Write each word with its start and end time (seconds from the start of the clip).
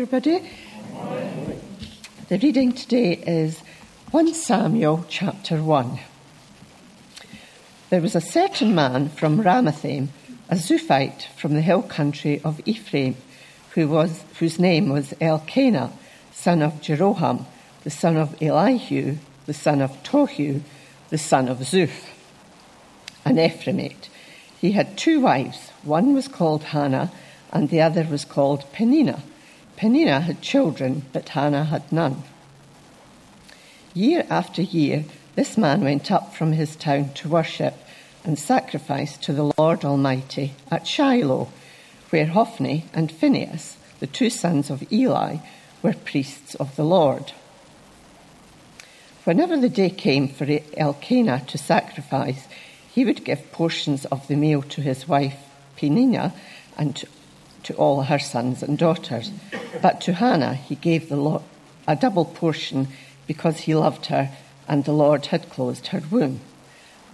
everybody. 0.00 0.50
The 2.30 2.38
reading 2.38 2.72
today 2.72 3.22
is 3.26 3.60
1 4.12 4.32
Samuel 4.32 5.04
chapter 5.10 5.62
1. 5.62 6.00
There 7.90 8.00
was 8.00 8.16
a 8.16 8.20
certain 8.22 8.74
man 8.74 9.10
from 9.10 9.42
Ramathaim, 9.42 10.08
a 10.48 10.54
Zuphite 10.54 11.26
from 11.36 11.52
the 11.52 11.60
hill 11.60 11.82
country 11.82 12.40
of 12.42 12.66
Ephraim, 12.66 13.14
who 13.74 13.88
was, 13.88 14.24
whose 14.38 14.58
name 14.58 14.88
was 14.88 15.12
Elkanah, 15.20 15.92
son 16.32 16.62
of 16.62 16.80
Jeroham, 16.80 17.44
the 17.84 17.90
son 17.90 18.16
of 18.16 18.42
Elihu, 18.42 19.18
the 19.44 19.52
son 19.52 19.82
of 19.82 20.02
Tohu, 20.02 20.62
the 21.10 21.18
son 21.18 21.46
of 21.46 21.58
Zuph, 21.58 22.08
an 23.26 23.36
Ephraimite. 23.36 24.08
He 24.58 24.72
had 24.72 24.96
two 24.96 25.20
wives. 25.20 25.68
One 25.82 26.14
was 26.14 26.26
called 26.26 26.62
Hannah, 26.64 27.12
and 27.52 27.68
the 27.68 27.82
other 27.82 28.04
was 28.04 28.24
called 28.24 28.64
Peninnah. 28.72 29.22
Peninnah 29.80 30.20
had 30.20 30.42
children, 30.42 31.06
but 31.10 31.30
Hannah 31.30 31.64
had 31.64 31.90
none. 31.90 32.22
Year 33.94 34.26
after 34.28 34.60
year, 34.60 35.06
this 35.36 35.56
man 35.56 35.82
went 35.82 36.12
up 36.12 36.34
from 36.34 36.52
his 36.52 36.76
town 36.76 37.14
to 37.14 37.30
worship 37.30 37.72
and 38.22 38.38
sacrifice 38.38 39.16
to 39.16 39.32
the 39.32 39.50
Lord 39.56 39.82
Almighty 39.82 40.52
at 40.70 40.86
Shiloh, 40.86 41.48
where 42.10 42.26
Hophni 42.26 42.84
and 42.92 43.10
Phinehas, 43.10 43.78
the 44.00 44.06
two 44.06 44.28
sons 44.28 44.68
of 44.68 44.84
Eli, 44.92 45.38
were 45.82 45.94
priests 45.94 46.54
of 46.56 46.76
the 46.76 46.84
Lord. 46.84 47.32
Whenever 49.24 49.56
the 49.56 49.70
day 49.70 49.88
came 49.88 50.28
for 50.28 50.46
Elkanah 50.76 51.44
to 51.46 51.56
sacrifice, 51.56 52.46
he 52.92 53.06
would 53.06 53.24
give 53.24 53.50
portions 53.50 54.04
of 54.04 54.28
the 54.28 54.36
meal 54.36 54.60
to 54.60 54.82
his 54.82 55.08
wife 55.08 55.38
Peninnah 55.78 56.34
and 56.76 57.02
to 57.62 57.74
all 57.76 58.02
her 58.02 58.18
sons 58.18 58.62
and 58.62 58.76
daughters. 58.76 59.30
But 59.80 60.00
to 60.02 60.14
Hannah 60.14 60.54
he 60.54 60.74
gave 60.74 61.08
the 61.08 61.16
Lord 61.16 61.42
a 61.86 61.96
double 61.96 62.24
portion 62.24 62.88
because 63.26 63.60
he 63.60 63.74
loved 63.74 64.06
her 64.06 64.30
and 64.68 64.84
the 64.84 64.92
Lord 64.92 65.26
had 65.26 65.50
closed 65.50 65.88
her 65.88 66.02
womb. 66.10 66.40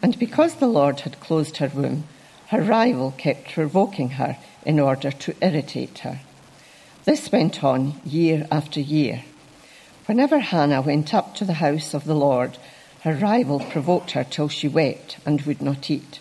And 0.02 0.18
because 0.18 0.56
the 0.56 0.66
Lord 0.66 1.00
had 1.00 1.20
closed 1.20 1.56
her 1.58 1.68
womb, 1.68 2.04
her 2.48 2.62
rival 2.62 3.12
kept 3.16 3.52
provoking 3.52 4.10
her 4.10 4.36
in 4.64 4.78
order 4.78 5.10
to 5.10 5.34
irritate 5.40 5.98
her. 6.00 6.20
This 7.04 7.30
went 7.32 7.64
on 7.64 8.00
year 8.04 8.46
after 8.50 8.80
year. 8.80 9.24
Whenever 10.06 10.38
Hannah 10.38 10.82
went 10.82 11.14
up 11.14 11.34
to 11.36 11.44
the 11.44 11.54
house 11.54 11.94
of 11.94 12.04
the 12.04 12.14
Lord, 12.14 12.58
her 13.00 13.14
rival 13.14 13.60
provoked 13.60 14.12
her 14.12 14.24
till 14.24 14.48
she 14.48 14.68
wept 14.68 15.18
and 15.24 15.40
would 15.42 15.62
not 15.62 15.90
eat. 15.90 16.20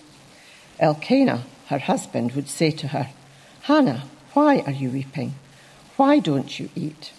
Elkanah, 0.79 1.43
her 1.67 1.79
husband, 1.79 2.33
would 2.33 2.49
say 2.49 2.71
to 2.71 2.89
her, 2.89 3.09
Hannah, 3.61 4.03
why 4.33 4.59
are 4.59 4.71
you 4.71 4.89
weeping? 4.89 5.35
Why 5.97 6.19
don't 6.19 6.59
you 6.59 6.69
eat? 6.75 7.13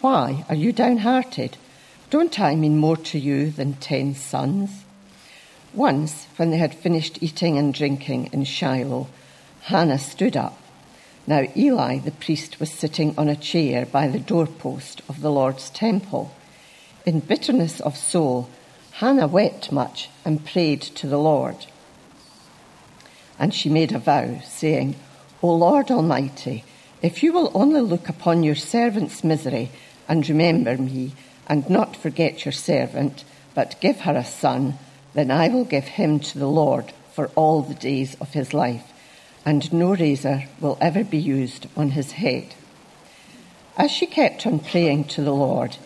Why 0.00 0.44
are 0.48 0.54
you 0.54 0.72
downhearted? 0.72 1.56
Don't 2.10 2.38
I 2.38 2.54
mean 2.54 2.78
more 2.78 2.96
to 2.96 3.18
you 3.18 3.50
than 3.50 3.74
ten 3.74 4.14
sons? 4.14 4.84
Once, 5.74 6.26
when 6.36 6.50
they 6.50 6.58
had 6.58 6.74
finished 6.74 7.18
eating 7.20 7.58
and 7.58 7.74
drinking 7.74 8.30
in 8.32 8.44
Shiloh, 8.44 9.08
Hannah 9.62 9.98
stood 9.98 10.36
up. 10.36 10.56
Now 11.26 11.44
Eli 11.56 11.98
the 11.98 12.12
priest 12.12 12.60
was 12.60 12.70
sitting 12.70 13.14
on 13.16 13.28
a 13.28 13.36
chair 13.36 13.86
by 13.86 14.06
the 14.06 14.20
doorpost 14.20 15.02
of 15.08 15.20
the 15.20 15.30
Lord's 15.30 15.70
temple. 15.70 16.34
In 17.04 17.20
bitterness 17.20 17.80
of 17.80 17.96
soul, 17.96 18.48
Hannah 18.92 19.26
wept 19.26 19.72
much 19.72 20.10
and 20.24 20.44
prayed 20.44 20.82
to 20.82 21.08
the 21.08 21.18
Lord. 21.18 21.66
And 23.38 23.52
she 23.52 23.68
made 23.68 23.92
a 23.92 23.98
vow, 23.98 24.40
saying, 24.44 24.94
O 25.42 25.52
Lord 25.54 25.90
Almighty, 25.90 26.64
if 27.02 27.22
you 27.22 27.32
will 27.32 27.50
only 27.54 27.80
look 27.80 28.08
upon 28.08 28.44
your 28.44 28.54
servant's 28.54 29.24
misery 29.24 29.70
and 30.08 30.28
remember 30.28 30.76
me, 30.76 31.12
and 31.48 31.68
not 31.68 31.96
forget 31.96 32.44
your 32.44 32.52
servant, 32.52 33.24
but 33.54 33.80
give 33.80 34.00
her 34.00 34.16
a 34.16 34.24
son, 34.24 34.78
then 35.14 35.30
I 35.30 35.48
will 35.48 35.64
give 35.64 35.84
him 35.84 36.20
to 36.20 36.38
the 36.38 36.48
Lord 36.48 36.92
for 37.12 37.30
all 37.34 37.62
the 37.62 37.74
days 37.74 38.16
of 38.20 38.32
his 38.32 38.54
life, 38.54 38.92
and 39.44 39.72
no 39.72 39.94
razor 39.94 40.44
will 40.60 40.78
ever 40.80 41.04
be 41.04 41.18
used 41.18 41.66
on 41.76 41.90
his 41.90 42.12
head. 42.12 42.54
As 43.76 43.90
she 43.90 44.06
kept 44.06 44.46
on 44.46 44.60
praying 44.60 45.04
to 45.04 45.22
the 45.22 45.34
Lord, 45.34 45.76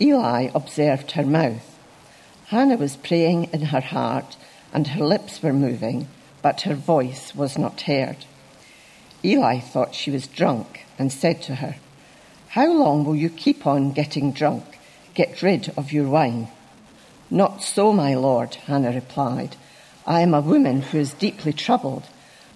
Eli 0.00 0.50
observed 0.54 1.12
her 1.12 1.24
mouth. 1.24 1.78
Hannah 2.46 2.76
was 2.76 2.96
praying 2.96 3.44
in 3.52 3.62
her 3.66 3.80
heart, 3.80 4.36
and 4.72 4.88
her 4.88 5.04
lips 5.04 5.42
were 5.42 5.52
moving, 5.52 6.08
but 6.42 6.62
her 6.62 6.74
voice 6.74 7.34
was 7.34 7.56
not 7.56 7.82
heard. 7.82 8.16
Eli 9.24 9.58
thought 9.58 9.94
she 9.94 10.10
was 10.10 10.26
drunk 10.26 10.84
and 10.98 11.10
said 11.10 11.40
to 11.42 11.56
her, 11.56 11.76
How 12.48 12.70
long 12.72 13.04
will 13.04 13.16
you 13.16 13.30
keep 13.30 13.66
on 13.66 13.92
getting 13.92 14.32
drunk? 14.32 14.78
Get 15.14 15.42
rid 15.42 15.72
of 15.76 15.92
your 15.92 16.08
wine. 16.08 16.48
Not 17.30 17.62
so, 17.62 17.92
my 17.92 18.14
lord, 18.14 18.54
Hannah 18.54 18.92
replied. 18.92 19.56
I 20.06 20.20
am 20.20 20.34
a 20.34 20.40
woman 20.40 20.82
who 20.82 20.98
is 20.98 21.14
deeply 21.14 21.52
troubled. 21.52 22.04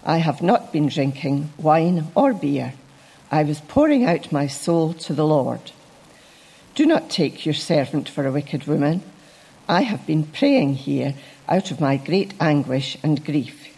I 0.04 0.18
have 0.18 0.42
not 0.42 0.72
been 0.72 0.88
drinking 0.88 1.52
wine 1.56 2.08
or 2.14 2.34
beer. 2.34 2.74
I 3.30 3.44
was 3.44 3.60
pouring 3.60 4.04
out 4.04 4.30
my 4.30 4.46
soul 4.46 4.92
to 4.94 5.14
the 5.14 5.26
Lord. 5.26 5.72
Do 6.74 6.84
not 6.84 7.10
take 7.10 7.46
your 7.46 7.54
servant 7.54 8.08
for 8.08 8.26
a 8.26 8.32
wicked 8.32 8.66
woman. 8.66 9.02
I 9.68 9.82
have 9.82 10.06
been 10.06 10.24
praying 10.24 10.74
here 10.74 11.14
out 11.48 11.70
of 11.70 11.80
my 11.80 11.96
great 11.96 12.34
anguish 12.40 12.96
and 13.02 13.24
grief. 13.24 13.74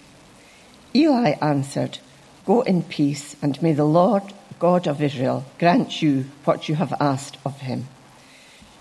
Eli 0.95 1.31
answered, 1.41 1.99
Go 2.47 2.63
in 2.63 2.83
peace, 2.83 3.37
and 3.43 3.61
may 3.63 3.73
the 3.73 3.85
Lord 3.85 4.23
God 4.59 4.87
of 4.87 5.03
Israel 5.03 5.45
grant 5.59 6.03
you 6.03 6.27
what 6.45 6.69
you 6.69 6.75
have 6.75 6.95
asked 7.01 7.39
of 7.45 7.61
him. 7.61 7.89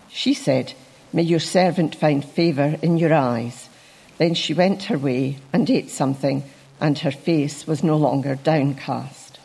She 0.10 0.34
said, 0.34 0.74
May 1.12 1.24
your 1.24 1.40
servant 1.40 1.96
find 1.96 2.24
favour 2.24 2.78
in 2.82 2.98
your 2.98 3.14
eyes. 3.14 3.70
Then 4.18 4.34
she 4.34 4.54
went 4.54 4.84
her 4.84 4.98
way 4.98 5.38
and 5.54 5.70
ate 5.70 5.90
something, 5.90 6.44
and 6.80 7.00
her 7.00 7.12
face 7.12 7.66
was 7.66 7.84
no 7.84 7.98
longer 7.98 8.36
downcast. 8.36 9.40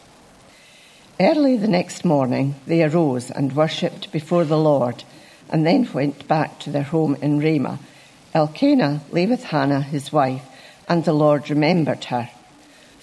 Early 1.21 1.57
the 1.57 1.69
next 1.69 2.05
morning, 2.05 2.57
they 2.67 2.83
arose 2.83 3.31
and 3.31 3.55
worshipped 3.55 4.11
before 4.11 4.45
the 4.45 4.59
Lord, 4.59 5.05
and 5.49 5.65
then 5.65 5.89
went 5.93 6.27
back 6.27 6.59
to 6.61 6.71
their 6.71 6.83
home 6.83 7.15
in 7.23 7.39
Ramah. 7.39 7.79
Elkanah 8.35 9.03
lay 9.13 9.27
with 9.27 9.45
Hannah, 9.45 9.83
his 9.83 10.13
wife, 10.13 10.43
and 10.89 11.05
the 11.05 11.13
Lord 11.13 11.49
remembered 11.49 12.05
her. 12.07 12.29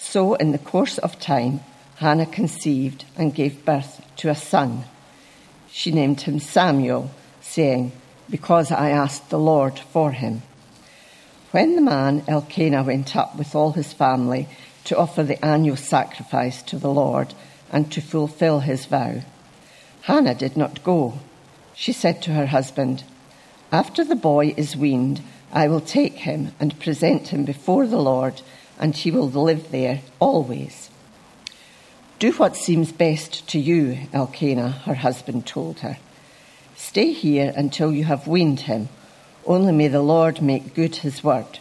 So, 0.03 0.33
in 0.33 0.51
the 0.51 0.57
course 0.57 0.97
of 0.97 1.19
time, 1.19 1.61
Hannah 1.97 2.25
conceived 2.25 3.05
and 3.15 3.35
gave 3.35 3.63
birth 3.63 4.01
to 4.17 4.29
a 4.29 4.35
son. 4.35 4.85
She 5.69 5.91
named 5.91 6.21
him 6.21 6.39
Samuel, 6.39 7.11
saying, 7.39 7.91
Because 8.27 8.71
I 8.71 8.89
asked 8.89 9.29
the 9.29 9.39
Lord 9.39 9.77
for 9.77 10.11
him. 10.11 10.41
When 11.51 11.75
the 11.75 11.81
man 11.81 12.23
Elkanah 12.27 12.83
went 12.83 13.15
up 13.15 13.37
with 13.37 13.53
all 13.55 13.73
his 13.73 13.93
family 13.93 14.49
to 14.85 14.97
offer 14.97 15.21
the 15.21 15.43
annual 15.45 15.77
sacrifice 15.77 16.63
to 16.63 16.79
the 16.79 16.91
Lord 16.91 17.35
and 17.71 17.89
to 17.91 18.01
fulfill 18.01 18.61
his 18.61 18.85
vow, 18.85 19.21
Hannah 20.01 20.35
did 20.35 20.57
not 20.57 20.83
go. 20.83 21.19
She 21.75 21.93
said 21.93 22.23
to 22.23 22.33
her 22.33 22.47
husband, 22.47 23.03
After 23.71 24.03
the 24.03 24.15
boy 24.15 24.55
is 24.57 24.75
weaned, 24.75 25.21
I 25.53 25.67
will 25.67 25.79
take 25.79 26.15
him 26.15 26.53
and 26.59 26.79
present 26.79 27.27
him 27.27 27.45
before 27.45 27.85
the 27.85 28.01
Lord 28.01 28.41
and 28.81 28.95
he 28.95 29.11
will 29.11 29.29
live 29.29 29.71
there 29.71 30.01
always. 30.19 30.89
Do 32.17 32.31
what 32.33 32.57
seems 32.57 32.91
best 32.91 33.47
to 33.49 33.59
you, 33.59 33.99
Elkanah, 34.11 34.71
her 34.85 34.95
husband 34.95 35.45
told 35.45 35.79
her. 35.79 35.97
Stay 36.75 37.13
here 37.13 37.53
until 37.55 37.93
you 37.93 38.03
have 38.05 38.27
weaned 38.27 38.61
him. 38.61 38.89
Only 39.45 39.71
may 39.71 39.87
the 39.87 40.01
Lord 40.01 40.41
make 40.41 40.73
good 40.73 40.97
his 40.97 41.23
word. 41.23 41.59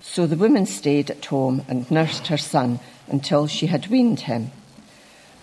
So 0.00 0.26
the 0.26 0.36
woman 0.36 0.64
stayed 0.64 1.10
at 1.10 1.26
home 1.26 1.64
and 1.68 1.90
nursed 1.90 2.28
her 2.28 2.38
son 2.38 2.80
until 3.06 3.46
she 3.46 3.66
had 3.66 3.88
weaned 3.88 4.20
him. 4.20 4.50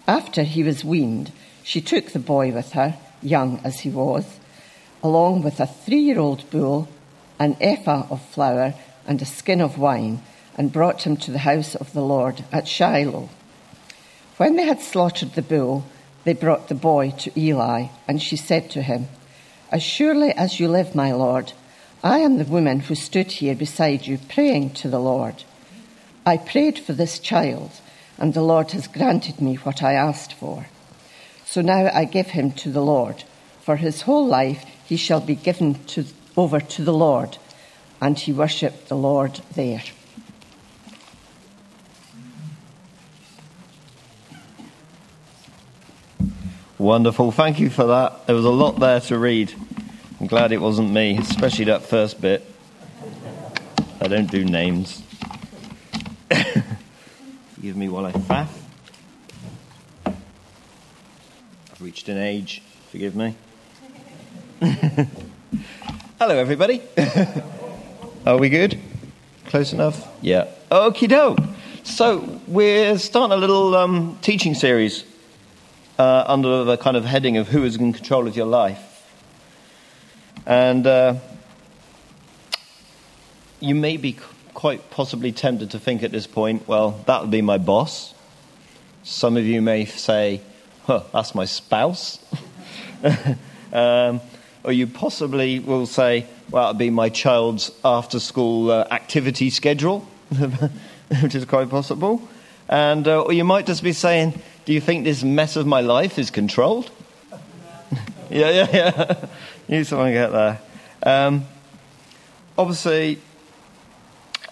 After 0.08 0.44
he 0.44 0.64
was 0.64 0.84
weaned, 0.84 1.32
she 1.64 1.80
took 1.80 2.08
the 2.08 2.20
boy 2.20 2.52
with 2.52 2.72
her, 2.72 2.98
young 3.22 3.60
as 3.64 3.82
he 3.82 3.90
was, 3.90 4.40
along 5.04 5.44
with 5.44 5.60
a 5.60 5.68
three 5.68 6.00
year 6.00 6.20
old 6.20 6.50
bull, 6.50 6.88
an 7.40 7.56
ephah 7.62 8.08
of 8.10 8.22
flour, 8.30 8.74
and 9.06 9.22
a 9.22 9.26
skin 9.26 9.62
of 9.62 9.78
wine 9.78 10.22
and 10.58 10.74
brought 10.74 11.04
him 11.04 11.16
to 11.18 11.32
the 11.32 11.40
house 11.40 11.76
of 11.76 11.94
the 11.94 12.02
Lord 12.02 12.44
at 12.52 12.68
Shiloh. 12.68 13.30
When 14.38 14.56
they 14.56 14.66
had 14.66 14.82
slaughtered 14.82 15.34
the 15.34 15.42
bull, 15.42 15.86
they 16.24 16.34
brought 16.34 16.68
the 16.68 16.76
boy 16.76 17.12
to 17.20 17.40
Eli, 17.40 17.88
and 18.08 18.22
she 18.22 18.36
said 18.36 18.70
to 18.72 18.82
him, 18.82 19.08
As 19.72 19.84
surely 19.84 20.32
as 20.32 20.60
you 20.60 20.68
live, 20.68 20.96
my 20.96 21.12
Lord, 21.14 21.54
I 22.04 22.20
am 22.20 22.38
the 22.38 22.46
woman 22.46 22.82
who 22.82 22.96
stood 22.96 23.32
here 23.32 23.56
beside 23.56 24.08
you 24.08 24.18
praying 24.18 24.72
to 24.76 24.90
the 24.90 25.00
Lord. 25.00 25.44
I 26.26 26.38
prayed 26.38 26.78
for 26.78 26.94
this 26.94 27.20
child, 27.20 27.72
and 28.18 28.34
the 28.34 28.42
Lord 28.42 28.72
has 28.72 28.88
granted 28.88 29.40
me 29.40 29.56
what 29.56 29.82
I 29.82 29.94
asked 29.94 30.34
for. 30.34 30.68
So 31.46 31.62
now 31.62 31.90
I 31.94 32.06
give 32.06 32.28
him 32.28 32.52
to 32.54 32.70
the 32.70 32.84
Lord. 32.84 33.24
For 33.62 33.78
his 33.78 34.02
whole 34.02 34.28
life 34.28 34.66
he 34.86 34.98
shall 34.98 35.22
be 35.22 35.36
given 35.36 35.84
to, 35.86 36.06
over 36.36 36.60
to 36.60 36.84
the 36.84 36.94
Lord. 36.94 37.38
And 38.02 38.20
he 38.20 38.34
worshipped 38.34 38.90
the 38.90 38.98
Lord 38.98 39.40
there. 39.56 39.82
Wonderful. 46.80 47.32
Thank 47.32 47.60
you 47.60 47.72
for 47.72 47.86
that. 47.86 48.28
There 48.28 48.36
was 48.36 48.46
a 48.46 48.52
lot 48.52 48.80
there 48.80 49.00
to 49.00 49.18
read. 49.18 49.52
I'm 50.20 50.28
glad 50.28 50.52
it 50.52 50.62
wasn't 50.62 50.92
me, 50.92 51.18
especially 51.18 51.66
that 51.66 51.82
first 51.82 52.22
bit. 52.22 52.46
I 54.00 54.08
don't 54.08 54.30
do 54.30 54.46
names. 54.46 55.02
Forgive 57.56 57.76
me 57.76 57.90
while 57.90 58.06
I 58.06 58.12
faff. 58.12 58.50
I've 60.06 61.82
reached 61.82 62.10
an 62.10 62.20
age. 62.20 62.62
Forgive 62.92 63.16
me. 63.16 63.36
Hello, 66.20 66.38
everybody. 66.38 66.84
Are 68.28 68.38
we 68.38 68.50
good? 68.50 68.80
Close 69.48 69.74
enough? 69.74 70.08
Yeah. 70.22 70.46
Okie 70.70 71.10
doke. 71.10 71.40
So, 71.82 72.40
we're 72.46 73.00
starting 73.00 73.36
a 73.36 73.38
little 73.38 73.74
um, 73.76 74.20
teaching 74.22 74.54
series 74.54 75.07
uh, 75.98 76.24
under 76.28 76.64
the 76.64 76.78
kind 76.78 76.96
of 76.96 77.06
heading 77.06 77.38
of 77.38 77.48
Who 77.48 77.64
is 77.64 77.76
in 77.76 77.94
control 77.94 78.28
of 78.28 78.36
your 78.36 78.46
life. 78.46 79.10
And 80.46 80.86
uh, 80.86 81.16
you 83.60 83.76
may 83.76 83.98
be 83.98 84.18
quite 84.54 84.90
possibly 84.90 85.32
tempted 85.32 85.72
to 85.72 85.80
think 85.80 86.04
at 86.04 86.12
this 86.12 86.28
point, 86.28 86.68
well, 86.68 87.04
that 87.06 87.22
would 87.22 87.32
be 87.32 87.42
my 87.42 87.58
boss. 87.58 88.14
Some 89.04 89.38
of 89.38 89.46
you 89.46 89.62
may 89.62 89.86
say, 89.86 90.42
huh, 90.86 91.04
that's 91.14 91.36
my 91.36 91.46
spouse. 91.46 92.20
um, 93.74 94.22
or 94.64 94.72
you 94.72 94.88
possibly 94.88 95.60
will 95.60 95.86
say, 95.86 96.26
well, 96.50 96.64
that 96.64 96.70
would 96.70 96.78
be 96.78 96.90
my 96.90 97.10
child's 97.10 97.72
after 97.84 98.20
school 98.20 98.72
uh, 98.72 98.88
activity 98.92 99.50
schedule, 99.50 100.00
which 101.22 101.36
is 101.36 101.46
quite 101.46 101.70
possible. 101.70 102.28
And, 102.70 103.08
uh, 103.08 103.22
or 103.22 103.34
you 103.34 103.44
might 103.44 103.66
just 103.66 103.84
be 103.84 103.94
saying, 103.94 104.42
do 104.68 104.74
you 104.74 104.82
think 104.82 105.06
this 105.06 105.24
mess 105.24 105.56
of 105.56 105.66
my 105.66 105.80
life 105.80 106.20
is 106.20 106.30
controlled? 106.30 106.92
yeah, 108.30 108.50
yeah, 108.50 108.68
yeah. 108.74 109.26
you 109.70 109.86
someone 109.86 110.08
to 110.08 110.14
get 110.14 110.32
there. 110.34 110.60
Um, 111.04 111.46
obviously, 112.58 113.22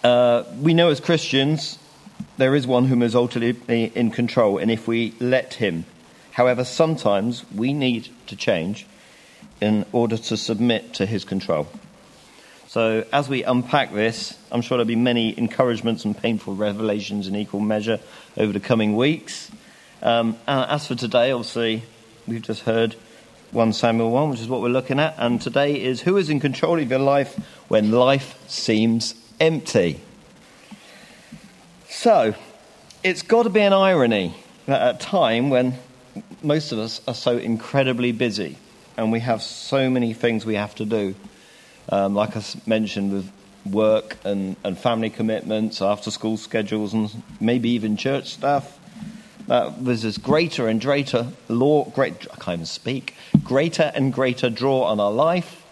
uh, 0.02 0.44
we 0.58 0.72
know 0.72 0.88
as 0.88 1.00
Christians 1.00 1.78
there 2.38 2.54
is 2.54 2.66
one 2.66 2.86
whom 2.86 3.02
is 3.02 3.14
ultimately 3.14 3.92
in 3.94 4.10
control, 4.10 4.56
and 4.56 4.70
if 4.70 4.88
we 4.88 5.12
let 5.20 5.52
him. 5.52 5.84
However, 6.32 6.64
sometimes 6.64 7.44
we 7.54 7.74
need 7.74 8.08
to 8.28 8.36
change 8.36 8.86
in 9.60 9.84
order 9.92 10.16
to 10.16 10.36
submit 10.38 10.94
to 10.94 11.04
his 11.04 11.24
control. 11.24 11.68
So, 12.68 13.04
as 13.12 13.28
we 13.28 13.42
unpack 13.42 13.92
this, 13.92 14.34
I'm 14.50 14.62
sure 14.62 14.78
there'll 14.78 14.88
be 14.88 14.96
many 14.96 15.36
encouragements 15.36 16.06
and 16.06 16.16
painful 16.16 16.54
revelations 16.54 17.28
in 17.28 17.36
equal 17.36 17.60
measure 17.60 18.00
over 18.38 18.54
the 18.54 18.60
coming 18.60 18.96
weeks. 18.96 19.50
Um, 20.02 20.36
as 20.46 20.86
for 20.86 20.94
today, 20.94 21.32
obviously, 21.32 21.82
we've 22.26 22.42
just 22.42 22.62
heard 22.62 22.94
1 23.52 23.72
Samuel 23.72 24.10
1, 24.10 24.30
which 24.30 24.40
is 24.40 24.48
what 24.48 24.60
we're 24.60 24.68
looking 24.68 25.00
at. 25.00 25.14
And 25.16 25.40
today 25.40 25.82
is 25.82 26.02
who 26.02 26.16
is 26.16 26.28
in 26.28 26.38
control 26.40 26.78
of 26.78 26.90
your 26.90 26.98
life 26.98 27.34
when 27.68 27.90
life 27.90 28.38
seems 28.48 29.14
empty? 29.40 30.00
So, 31.88 32.34
it's 33.02 33.22
got 33.22 33.44
to 33.44 33.50
be 33.50 33.60
an 33.60 33.72
irony 33.72 34.34
that 34.66 34.82
at 34.82 34.94
a 34.96 34.98
time 34.98 35.48
when 35.48 35.78
most 36.42 36.72
of 36.72 36.78
us 36.78 37.00
are 37.08 37.14
so 37.14 37.38
incredibly 37.38 38.12
busy 38.12 38.58
and 38.96 39.12
we 39.12 39.20
have 39.20 39.42
so 39.42 39.88
many 39.88 40.12
things 40.12 40.44
we 40.44 40.56
have 40.56 40.74
to 40.74 40.84
do, 40.84 41.14
um, 41.88 42.14
like 42.14 42.36
I 42.36 42.42
mentioned 42.66 43.12
with 43.12 43.32
work 43.64 44.16
and, 44.24 44.56
and 44.62 44.78
family 44.78 45.10
commitments, 45.10 45.80
after 45.80 46.10
school 46.10 46.36
schedules, 46.36 46.92
and 46.92 47.22
maybe 47.40 47.70
even 47.70 47.96
church 47.96 48.30
stuff 48.34 48.78
uh, 49.48 49.72
there's 49.78 50.02
this 50.02 50.18
greater 50.18 50.68
and 50.68 50.80
greater 50.80 51.28
law, 51.48 51.84
great, 51.90 52.26
I 52.32 52.36
can't 52.36 52.54
even 52.54 52.66
speak, 52.66 53.14
greater 53.44 53.92
and 53.94 54.12
greater 54.12 54.50
draw 54.50 54.84
on 54.84 55.00
our 55.00 55.12
life. 55.12 55.64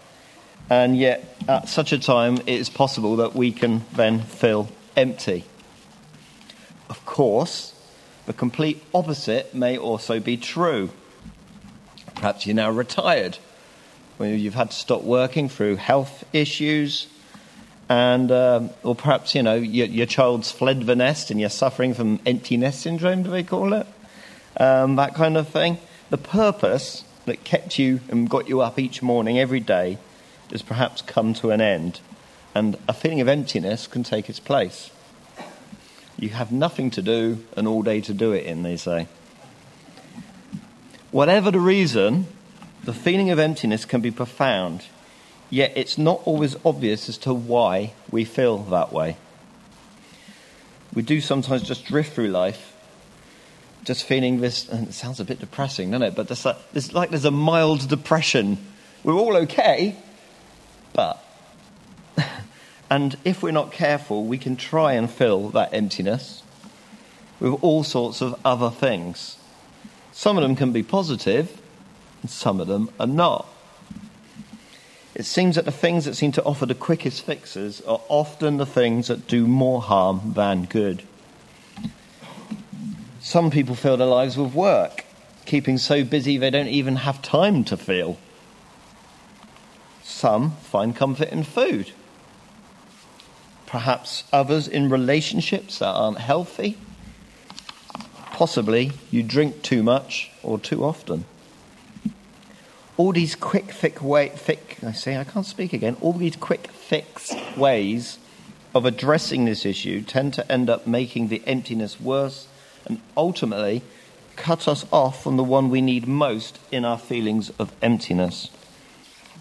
And 0.69 0.97
yet, 0.97 1.37
at 1.47 1.69
such 1.69 1.91
a 1.91 1.99
time, 1.99 2.37
it 2.37 2.49
is 2.49 2.69
possible 2.69 3.17
that 3.17 3.35
we 3.35 3.51
can 3.51 3.83
then 3.93 4.21
feel 4.21 4.69
empty. 4.95 5.43
Of 6.89 7.05
course, 7.05 7.73
the 8.25 8.33
complete 8.33 8.81
opposite 8.93 9.53
may 9.53 9.77
also 9.77 10.19
be 10.19 10.37
true. 10.37 10.89
Perhaps 12.15 12.45
you're 12.45 12.55
now 12.55 12.71
retired, 12.71 13.37
when 14.17 14.39
you've 14.39 14.55
had 14.55 14.71
to 14.71 14.77
stop 14.77 15.03
working 15.03 15.49
through 15.49 15.75
health 15.75 16.23
issues, 16.33 17.07
and 17.89 18.31
um, 18.31 18.69
or 18.83 18.95
perhaps 18.95 19.35
you 19.35 19.43
know 19.43 19.55
your, 19.55 19.87
your, 19.87 20.05
child's 20.05 20.51
fled 20.51 20.85
the 20.85 20.95
nest 20.95 21.29
and 21.29 21.39
you're 21.39 21.49
suffering 21.49 21.93
from 21.93 22.19
empty 22.25 22.57
nest 22.57 22.81
syndrome, 22.81 23.23
do 23.23 23.29
they 23.29 23.43
call 23.43 23.73
it? 23.73 23.87
Um, 24.57 24.95
that 24.95 25.13
kind 25.13 25.37
of 25.37 25.47
thing. 25.49 25.77
The 26.09 26.17
purpose 26.17 27.03
that 27.25 27.43
kept 27.43 27.77
you 27.77 27.99
and 28.09 28.29
got 28.29 28.47
you 28.47 28.61
up 28.61 28.79
each 28.79 29.01
morning, 29.01 29.39
every 29.39 29.59
day, 29.59 29.97
has 30.51 30.61
perhaps 30.61 31.01
come 31.01 31.33
to 31.35 31.51
an 31.51 31.61
end, 31.61 31.99
and 32.53 32.77
a 32.87 32.93
feeling 32.93 33.21
of 33.21 33.27
emptiness 33.27 33.87
can 33.87 34.03
take 34.03 34.29
its 34.29 34.39
place. 34.39 34.91
You 36.17 36.29
have 36.29 36.51
nothing 36.51 36.91
to 36.91 37.01
do 37.01 37.43
and 37.57 37.67
all 37.67 37.83
day 37.83 38.01
to 38.01 38.13
do 38.13 38.31
it 38.31 38.45
in, 38.45 38.63
they 38.63 38.77
say. 38.77 39.07
Whatever 41.11 41.51
the 41.51 41.59
reason, 41.59 42.27
the 42.83 42.93
feeling 42.93 43.29
of 43.31 43.39
emptiness 43.39 43.85
can 43.85 44.01
be 44.01 44.11
profound 44.11 44.85
yet 45.55 45.71
it's 45.77 45.97
not 45.97 46.21
always 46.25 46.57
obvious 46.65 47.07
as 47.07 47.17
to 47.17 47.33
why 47.33 47.93
we 48.11 48.25
feel 48.25 48.57
that 48.57 48.91
way. 48.91 49.15
We 50.93 51.01
do 51.01 51.21
sometimes 51.21 51.63
just 51.63 51.85
drift 51.85 52.13
through 52.13 52.27
life, 52.27 52.75
just 53.85 54.03
feeling 54.03 54.41
this, 54.41 54.67
and 54.67 54.89
it 54.89 54.93
sounds 54.93 55.21
a 55.21 55.23
bit 55.23 55.39
depressing, 55.39 55.91
doesn't 55.91 56.07
it? 56.07 56.13
But 56.13 56.29
it's 56.29 56.45
a, 56.45 56.57
there's 56.73 56.93
like 56.93 57.09
there's 57.09 57.23
a 57.23 57.31
mild 57.31 57.87
depression. 57.87 58.57
We're 59.01 59.13
all 59.13 59.37
okay, 59.37 59.95
but. 60.91 61.23
and 62.89 63.17
if 63.23 63.41
we're 63.41 63.51
not 63.51 63.71
careful, 63.71 64.25
we 64.25 64.37
can 64.37 64.57
try 64.57 64.93
and 64.93 65.09
fill 65.09 65.49
that 65.51 65.73
emptiness 65.73 66.43
with 67.39 67.53
all 67.63 67.85
sorts 67.85 68.21
of 68.21 68.37
other 68.43 68.71
things. 68.71 69.37
Some 70.11 70.35
of 70.37 70.43
them 70.43 70.57
can 70.57 70.73
be 70.73 70.83
positive, 70.83 71.61
and 72.21 72.29
some 72.29 72.59
of 72.59 72.67
them 72.67 72.89
are 72.99 73.07
not. 73.07 73.47
It 75.15 75.25
seems 75.25 75.55
that 75.55 75.63
the 75.63 75.71
things 75.71 76.03
that 76.03 76.15
seem 76.15 76.33
to 76.33 76.43
offer 76.43 76.65
the 76.65 76.75
quickest 76.75 77.25
fixes 77.25 77.79
are 77.81 78.01
often 78.09 78.57
the 78.57 78.65
things 78.65 79.07
that 79.07 79.27
do 79.27 79.47
more 79.47 79.81
harm 79.81 80.33
than 80.33 80.65
good. 80.65 81.03
Some 83.21 83.49
people 83.49 83.75
fill 83.75 83.95
their 83.95 84.07
lives 84.07 84.37
with 84.37 84.53
work, 84.53 85.05
keeping 85.45 85.77
so 85.77 86.03
busy 86.03 86.37
they 86.37 86.49
don't 86.49 86.67
even 86.67 86.97
have 86.97 87.21
time 87.21 87.63
to 87.63 87.77
feel. 87.77 88.17
Some 90.03 90.51
find 90.57 90.93
comfort 90.93 91.29
in 91.29 91.43
food. 91.45 91.91
Perhaps 93.65 94.25
others 94.33 94.67
in 94.67 94.89
relationships 94.89 95.79
that 95.79 95.93
aren't 95.93 96.17
healthy. 96.17 96.77
Possibly 98.33 98.91
you 99.11 99.23
drink 99.23 99.61
too 99.61 99.81
much 99.81 100.29
or 100.43 100.59
too 100.59 100.83
often 100.83 101.23
all 102.97 103.11
these 103.11 103.35
quick, 103.35 103.71
thick 103.71 104.01
way, 104.01 104.29
thick, 104.29 104.77
I 104.83 104.93
say, 104.93 105.17
I 105.17 105.23
can't 105.23 105.45
speak 105.45 105.73
again, 105.73 105.97
all 106.01 106.13
these 106.13 106.35
quick, 106.35 106.67
fix 106.67 107.33
ways 107.57 108.17
of 108.73 108.85
addressing 108.85 109.45
this 109.45 109.65
issue 109.65 110.01
tend 110.01 110.33
to 110.35 110.51
end 110.51 110.69
up 110.69 110.85
making 110.87 111.27
the 111.27 111.41
emptiness 111.45 111.99
worse 111.99 112.47
and 112.85 113.01
ultimately 113.15 113.81
cut 114.35 114.67
us 114.67 114.85
off 114.91 115.23
from 115.23 115.37
the 115.37 115.43
one 115.43 115.69
we 115.69 115.81
need 115.81 116.07
most 116.07 116.59
in 116.71 116.85
our 116.85 116.97
feelings 116.97 117.49
of 117.57 117.71
emptiness. 117.81 118.49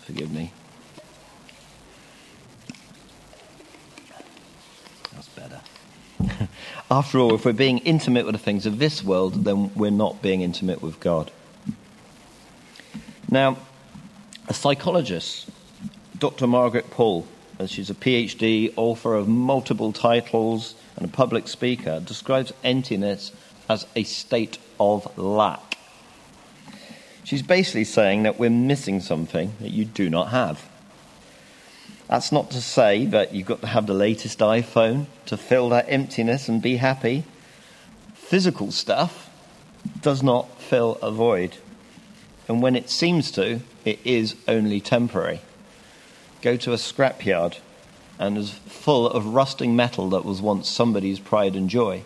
Forgive 0.03 0.33
me. 0.33 0.53
That's 5.13 5.29
better. 5.29 5.61
After 6.91 7.19
all, 7.19 7.35
if 7.35 7.45
we're 7.45 7.53
being 7.53 7.79
intimate 7.79 8.27
with 8.27 8.35
the 8.35 8.39
things 8.39 8.67
of 8.67 8.79
this 8.79 9.03
world, 9.03 9.45
then 9.45 9.75
we're 9.75 9.91
not 9.91 10.23
being 10.23 10.43
intimate 10.43 10.83
with 10.83 11.01
God. 11.01 11.31
Now, 13.35 13.57
a 14.47 14.55
psychologist, 14.55 15.51
Dr. 16.17 16.47
Margaret 16.47 16.89
Paul, 16.91 17.27
she's 17.67 17.91
a 17.91 17.95
PhD, 17.95 18.73
author 18.77 19.17
of 19.17 19.27
multiple 19.27 19.93
titles, 19.93 20.77
and 20.95 21.05
a 21.05 21.09
public 21.09 21.49
speaker, 21.49 21.99
describes 21.99 22.53
emptiness 22.63 23.33
as 23.69 23.89
a 23.97 24.05
state 24.05 24.59
of 24.79 25.19
lack. 25.19 25.79
She's 27.25 27.43
basically 27.43 27.83
saying 27.83 28.23
that 28.23 28.39
we're 28.39 28.51
missing 28.51 29.01
something 29.01 29.55
that 29.59 29.73
you 29.73 29.85
do 29.85 30.09
not 30.09 30.29
have. 30.29 30.69
That's 32.07 32.31
not 32.31 32.53
to 32.53 32.61
say 32.61 33.05
that 33.07 33.35
you've 33.35 33.49
got 33.49 33.63
to 33.63 33.67
have 33.67 33.89
the 33.89 33.95
latest 33.95 34.39
iPhone 34.39 35.07
to 35.27 35.37
fill 35.37 35.71
that 35.71 35.87
emptiness 35.89 36.49
and 36.49 36.63
be 36.63 36.77
happy. 36.77 37.25
Physical 38.15 38.71
stuff 38.71 39.29
does 40.03 40.23
not 40.23 40.61
fill 40.61 41.01
a 41.03 41.11
void 41.11 41.57
and 42.49 42.63
when 42.63 42.77
it 42.77 42.91
seems 42.91 43.31
to, 43.33 43.61
it 43.85 43.99
is 44.05 44.37
only 44.47 44.81
temporary. 44.81 45.41
Go 46.43 46.57
to 46.59 46.73
a 46.73 46.77
scrapyard 46.77 47.59
and 48.19 48.37
is 48.37 48.51
full 48.51 49.09
of 49.09 49.27
rusting 49.27 49.75
metal 49.75 50.11
that 50.11 50.25
was 50.25 50.41
once 50.41 50.69
somebody's 50.69 51.19
pride 51.19 51.57
and 51.57 51.71
joy. 51.71 52.03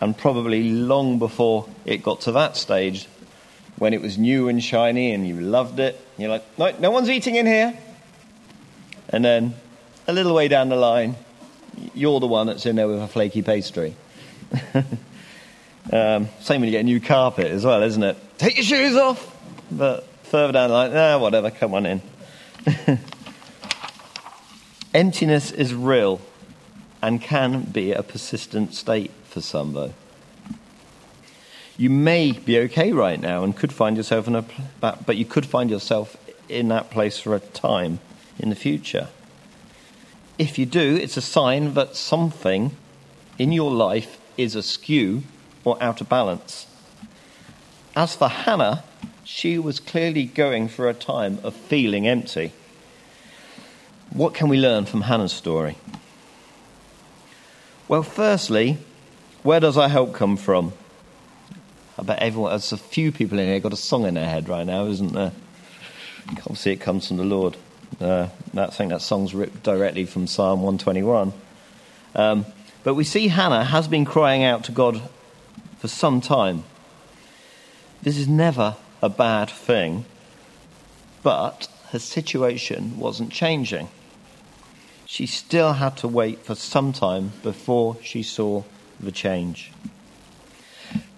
And 0.00 0.16
probably 0.16 0.70
long 0.70 1.18
before 1.18 1.68
it 1.84 2.02
got 2.02 2.22
to 2.22 2.32
that 2.32 2.56
stage, 2.56 3.06
when 3.80 3.94
it 3.94 4.02
was 4.02 4.18
new 4.18 4.48
and 4.48 4.62
shiny 4.62 5.12
and 5.12 5.26
you 5.26 5.40
loved 5.40 5.80
it. 5.80 5.98
You're 6.18 6.28
like, 6.28 6.58
no, 6.58 6.70
no 6.78 6.90
one's 6.90 7.08
eating 7.08 7.36
in 7.36 7.46
here. 7.46 7.76
And 9.08 9.24
then 9.24 9.54
a 10.06 10.12
little 10.12 10.34
way 10.34 10.48
down 10.48 10.68
the 10.68 10.76
line, 10.76 11.16
you're 11.94 12.20
the 12.20 12.26
one 12.26 12.46
that's 12.46 12.66
in 12.66 12.76
there 12.76 12.86
with 12.86 13.02
a 13.02 13.08
flaky 13.08 13.40
pastry. 13.40 13.96
um, 14.74 16.28
same 16.40 16.60
when 16.60 16.64
you 16.64 16.72
get 16.72 16.80
a 16.80 16.84
new 16.84 17.00
carpet 17.00 17.46
as 17.46 17.64
well, 17.64 17.82
isn't 17.82 18.02
it? 18.02 18.18
Take 18.36 18.56
your 18.56 18.64
shoes 18.64 18.96
off. 18.96 19.29
But 19.70 20.06
further 20.24 20.52
down 20.52 20.70
the 20.70 20.74
line, 20.74 20.96
ah, 20.96 21.18
whatever, 21.18 21.50
come 21.50 21.74
on 21.74 21.86
in. 21.86 22.02
Emptiness 24.94 25.52
is 25.52 25.72
real 25.72 26.20
and 27.02 27.20
can 27.20 27.62
be 27.62 27.92
a 27.92 28.02
persistent 28.02 28.74
state 28.74 29.10
for 29.24 29.40
some, 29.40 29.72
though. 29.72 29.94
You 31.76 31.88
may 31.88 32.32
be 32.32 32.58
okay 32.58 32.92
right 32.92 33.20
now 33.20 33.42
and 33.42 33.56
could 33.56 33.72
find 33.72 33.96
yourself 33.96 34.28
in 34.28 34.36
a, 34.36 34.44
but 34.80 35.16
you 35.16 35.24
could 35.24 35.46
find 35.46 35.70
yourself 35.70 36.16
in 36.48 36.68
that 36.68 36.90
place 36.90 37.18
for 37.18 37.34
a 37.34 37.40
time 37.40 38.00
in 38.38 38.50
the 38.50 38.56
future. 38.56 39.08
If 40.38 40.58
you 40.58 40.66
do, 40.66 40.96
it's 40.96 41.16
a 41.16 41.22
sign 41.22 41.74
that 41.74 41.96
something 41.96 42.76
in 43.38 43.52
your 43.52 43.70
life 43.70 44.18
is 44.36 44.54
askew 44.54 45.22
or 45.64 45.82
out 45.82 46.00
of 46.00 46.08
balance. 46.08 46.66
As 47.94 48.14
for 48.14 48.28
Hannah, 48.28 48.84
she 49.30 49.60
was 49.60 49.78
clearly 49.78 50.24
going 50.24 50.68
through 50.68 50.88
a 50.88 50.94
time 50.94 51.38
of 51.44 51.54
feeling 51.54 52.08
empty. 52.08 52.52
What 54.10 54.34
can 54.34 54.48
we 54.48 54.58
learn 54.58 54.86
from 54.86 55.02
Hannah's 55.02 55.32
story? 55.32 55.76
Well, 57.86 58.02
firstly, 58.02 58.78
where 59.44 59.60
does 59.60 59.76
our 59.76 59.88
help 59.88 60.14
come 60.14 60.36
from? 60.36 60.72
I 61.96 62.02
bet 62.02 62.18
everyone, 62.18 62.50
there's 62.50 62.72
a 62.72 62.76
few 62.76 63.12
people 63.12 63.38
in 63.38 63.46
here 63.46 63.60
got 63.60 63.72
a 63.72 63.76
song 63.76 64.04
in 64.04 64.14
their 64.14 64.28
head 64.28 64.48
right 64.48 64.66
now, 64.66 64.86
isn't 64.86 65.12
there? 65.12 65.30
Obviously, 66.30 66.72
it 66.72 66.80
comes 66.80 67.06
from 67.06 67.18
the 67.18 67.24
Lord. 67.24 67.56
Uh, 68.00 68.26
I 68.56 68.66
think 68.66 68.90
that 68.90 69.00
song's 69.00 69.32
ripped 69.32 69.62
directly 69.62 70.06
from 70.06 70.26
Psalm 70.26 70.60
121. 70.60 71.32
Um, 72.16 72.46
but 72.82 72.94
we 72.94 73.04
see 73.04 73.28
Hannah 73.28 73.62
has 73.62 73.86
been 73.86 74.04
crying 74.04 74.42
out 74.42 74.64
to 74.64 74.72
God 74.72 75.00
for 75.78 75.86
some 75.86 76.20
time. 76.20 76.64
This 78.02 78.18
is 78.18 78.26
never 78.26 78.74
a 79.02 79.08
bad 79.08 79.50
thing, 79.50 80.04
but 81.22 81.68
her 81.90 81.98
situation 81.98 82.98
wasn't 82.98 83.32
changing. 83.32 83.88
She 85.06 85.26
still 85.26 85.74
had 85.74 85.96
to 85.98 86.08
wait 86.08 86.44
for 86.44 86.54
some 86.54 86.92
time 86.92 87.32
before 87.42 87.96
she 88.02 88.22
saw 88.22 88.62
the 89.00 89.12
change. 89.12 89.72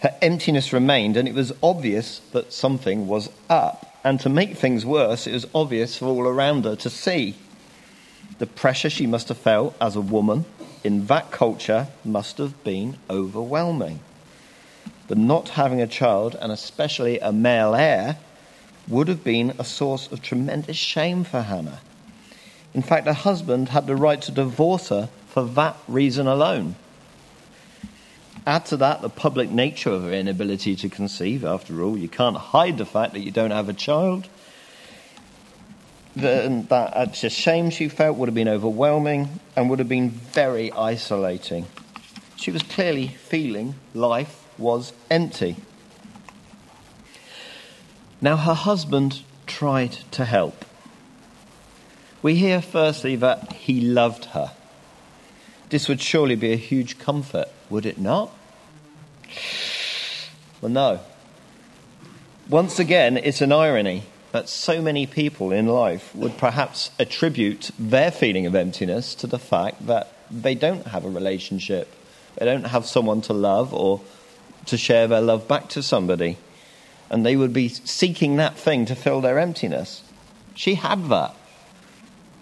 Her 0.01 0.15
emptiness 0.23 0.73
remained, 0.73 1.17
and 1.17 1.29
it 1.29 1.35
was 1.35 1.53
obvious 1.63 2.21
that 2.33 2.53
something 2.53 3.07
was 3.07 3.29
up. 3.49 3.99
And 4.05 4.19
to 4.21 4.29
make 4.29 4.57
things 4.57 4.85
worse, 4.85 5.27
it 5.27 5.33
was 5.33 5.47
obvious 5.55 5.97
for 5.97 6.07
all 6.07 6.27
around 6.27 6.65
her 6.65 6.75
to 6.77 6.91
see. 6.91 7.37
The 8.39 8.47
pressure 8.47 8.91
she 8.91 9.07
must 9.07 9.29
have 9.29 9.39
felt 9.39 9.77
as 9.81 9.95
a 9.95 10.01
woman 10.01 10.45
in 10.83 11.07
that 11.07 11.31
culture 11.31 11.89
must 12.05 12.39
have 12.39 12.65
been 12.65 12.97
overwhelming. 13.09 14.01
The 15.09 15.15
not 15.15 15.51
having 15.51 15.81
a 15.81 15.87
child, 15.87 16.37
and 16.41 16.53
especially 16.53 17.19
a 17.19 17.33
male 17.33 17.75
heir, 17.75 18.19
would 18.89 19.09
have 19.09 19.25
been 19.25 19.55
a 19.59 19.65
source 19.65 20.11
of 20.11 20.23
tremendous 20.23 20.77
shame 20.77 21.25
for 21.25 21.43
Hannah. 21.43 21.81
In 22.75 22.83
fact, 22.83 23.07
her 23.07 23.13
husband 23.13 23.69
had 23.69 23.87
the 23.87 23.97
right 23.97 24.21
to 24.23 24.33
divorce 24.33 24.89
her 24.89 25.09
for 25.29 25.45
that 25.45 25.77
reason 25.87 26.27
alone. 26.27 26.77
Add 28.47 28.67
to 28.67 28.77
that 28.79 29.03
the 29.03 29.09
public 29.09 29.51
nature 29.51 29.91
of 29.91 30.03
her 30.03 30.13
inability 30.13 30.75
to 30.77 30.89
conceive. 30.89 31.45
After 31.45 31.83
all, 31.83 31.97
you 31.97 32.09
can't 32.09 32.37
hide 32.37 32.79
the 32.79 32.87
fact 32.87 33.13
that 33.13 33.21
you 33.21 33.31
don't 33.31 33.53
have 33.53 33.69
a 33.69 33.73
child. 33.73 34.29
Then 36.17 36.67
that 36.67 37.15
just 37.15 37.37
shame 37.37 37.71
she 37.71 37.89
felt 37.89 38.17
would 38.17 38.29
have 38.29 38.35
been 38.35 38.49
overwhelming 38.49 39.41
and 39.57 39.71
would 39.71 39.79
have 39.79 39.89
been 39.89 40.11
very 40.11 40.73
isolating. 40.73 41.67
She 42.43 42.51
was 42.51 42.65
clearly 42.65 43.07
feeling 43.07 43.77
life 43.95 44.49
was 44.59 44.93
empty. 45.09 45.55
Now, 48.21 48.37
her 48.37 48.55
husband 48.55 49.23
tried 49.47 49.93
to 50.11 50.25
help. 50.25 50.65
We 52.21 52.35
hear 52.35 52.61
firstly 52.61 53.15
that 53.15 53.53
he 53.53 53.81
loved 53.81 54.25
her. 54.35 54.51
This 55.69 55.87
would 55.87 56.01
surely 56.01 56.35
be 56.35 56.53
a 56.53 56.57
huge 56.57 56.99
comfort, 56.99 57.47
would 57.71 57.87
it 57.87 57.99
not? 57.99 58.33
Well, 60.61 60.73
no. 60.73 60.99
Once 62.49 62.81
again, 62.81 63.19
it's 63.19 63.41
an 63.41 63.53
irony 63.53 64.03
that 64.33 64.49
so 64.49 64.83
many 64.83 65.07
people 65.07 65.53
in 65.53 65.69
life 65.69 66.13
would 66.13 66.37
perhaps 66.39 66.91
attribute 66.99 67.71
their 67.79 68.11
feeling 68.11 68.47
of 68.47 68.57
emptiness 68.57 69.15
to 69.15 69.29
the 69.29 69.39
fact 69.39 69.87
that 69.87 70.13
they 70.29 70.57
don't 70.57 70.89
have 70.89 71.05
a 71.05 71.09
relationship, 71.09 71.89
they 72.37 72.45
don't 72.45 72.65
have 72.65 72.87
someone 72.87 73.21
to 73.23 73.33
love 73.33 73.73
or 73.73 74.01
to 74.67 74.77
share 74.77 75.07
their 75.07 75.21
love 75.21 75.49
back 75.49 75.69
to 75.71 75.83
somebody. 75.83 76.39
And 77.11 77.27
they 77.27 77.37
would 77.37 77.53
be 77.53 77.69
seeking 77.69 78.37
that 78.37 78.57
thing 78.57 78.87
to 78.87 78.95
fill 78.95 79.21
their 79.21 79.39
emptiness. 79.39 80.03
She 80.55 80.77
had 80.77 81.09
that, 81.09 81.35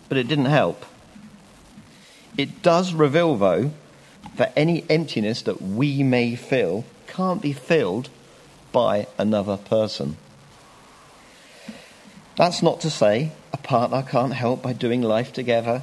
but 0.08 0.18
it 0.18 0.28
didn't 0.28 0.46
help. 0.46 0.84
It 2.36 2.62
does 2.62 2.92
reveal, 2.92 3.36
though, 3.36 3.72
that 4.36 4.52
any 4.56 4.84
emptiness 4.88 5.42
that 5.42 5.60
we 5.60 6.02
may 6.02 6.36
feel 6.36 6.84
can't 7.06 7.42
be 7.42 7.52
filled 7.52 8.08
by 8.72 9.06
another 9.18 9.56
person. 9.56 10.16
That's 12.36 12.62
not 12.62 12.80
to 12.82 12.90
say 12.90 13.32
a 13.52 13.56
partner 13.56 14.02
can't 14.02 14.32
help 14.32 14.62
by 14.62 14.72
doing 14.72 15.02
life 15.02 15.32
together 15.32 15.82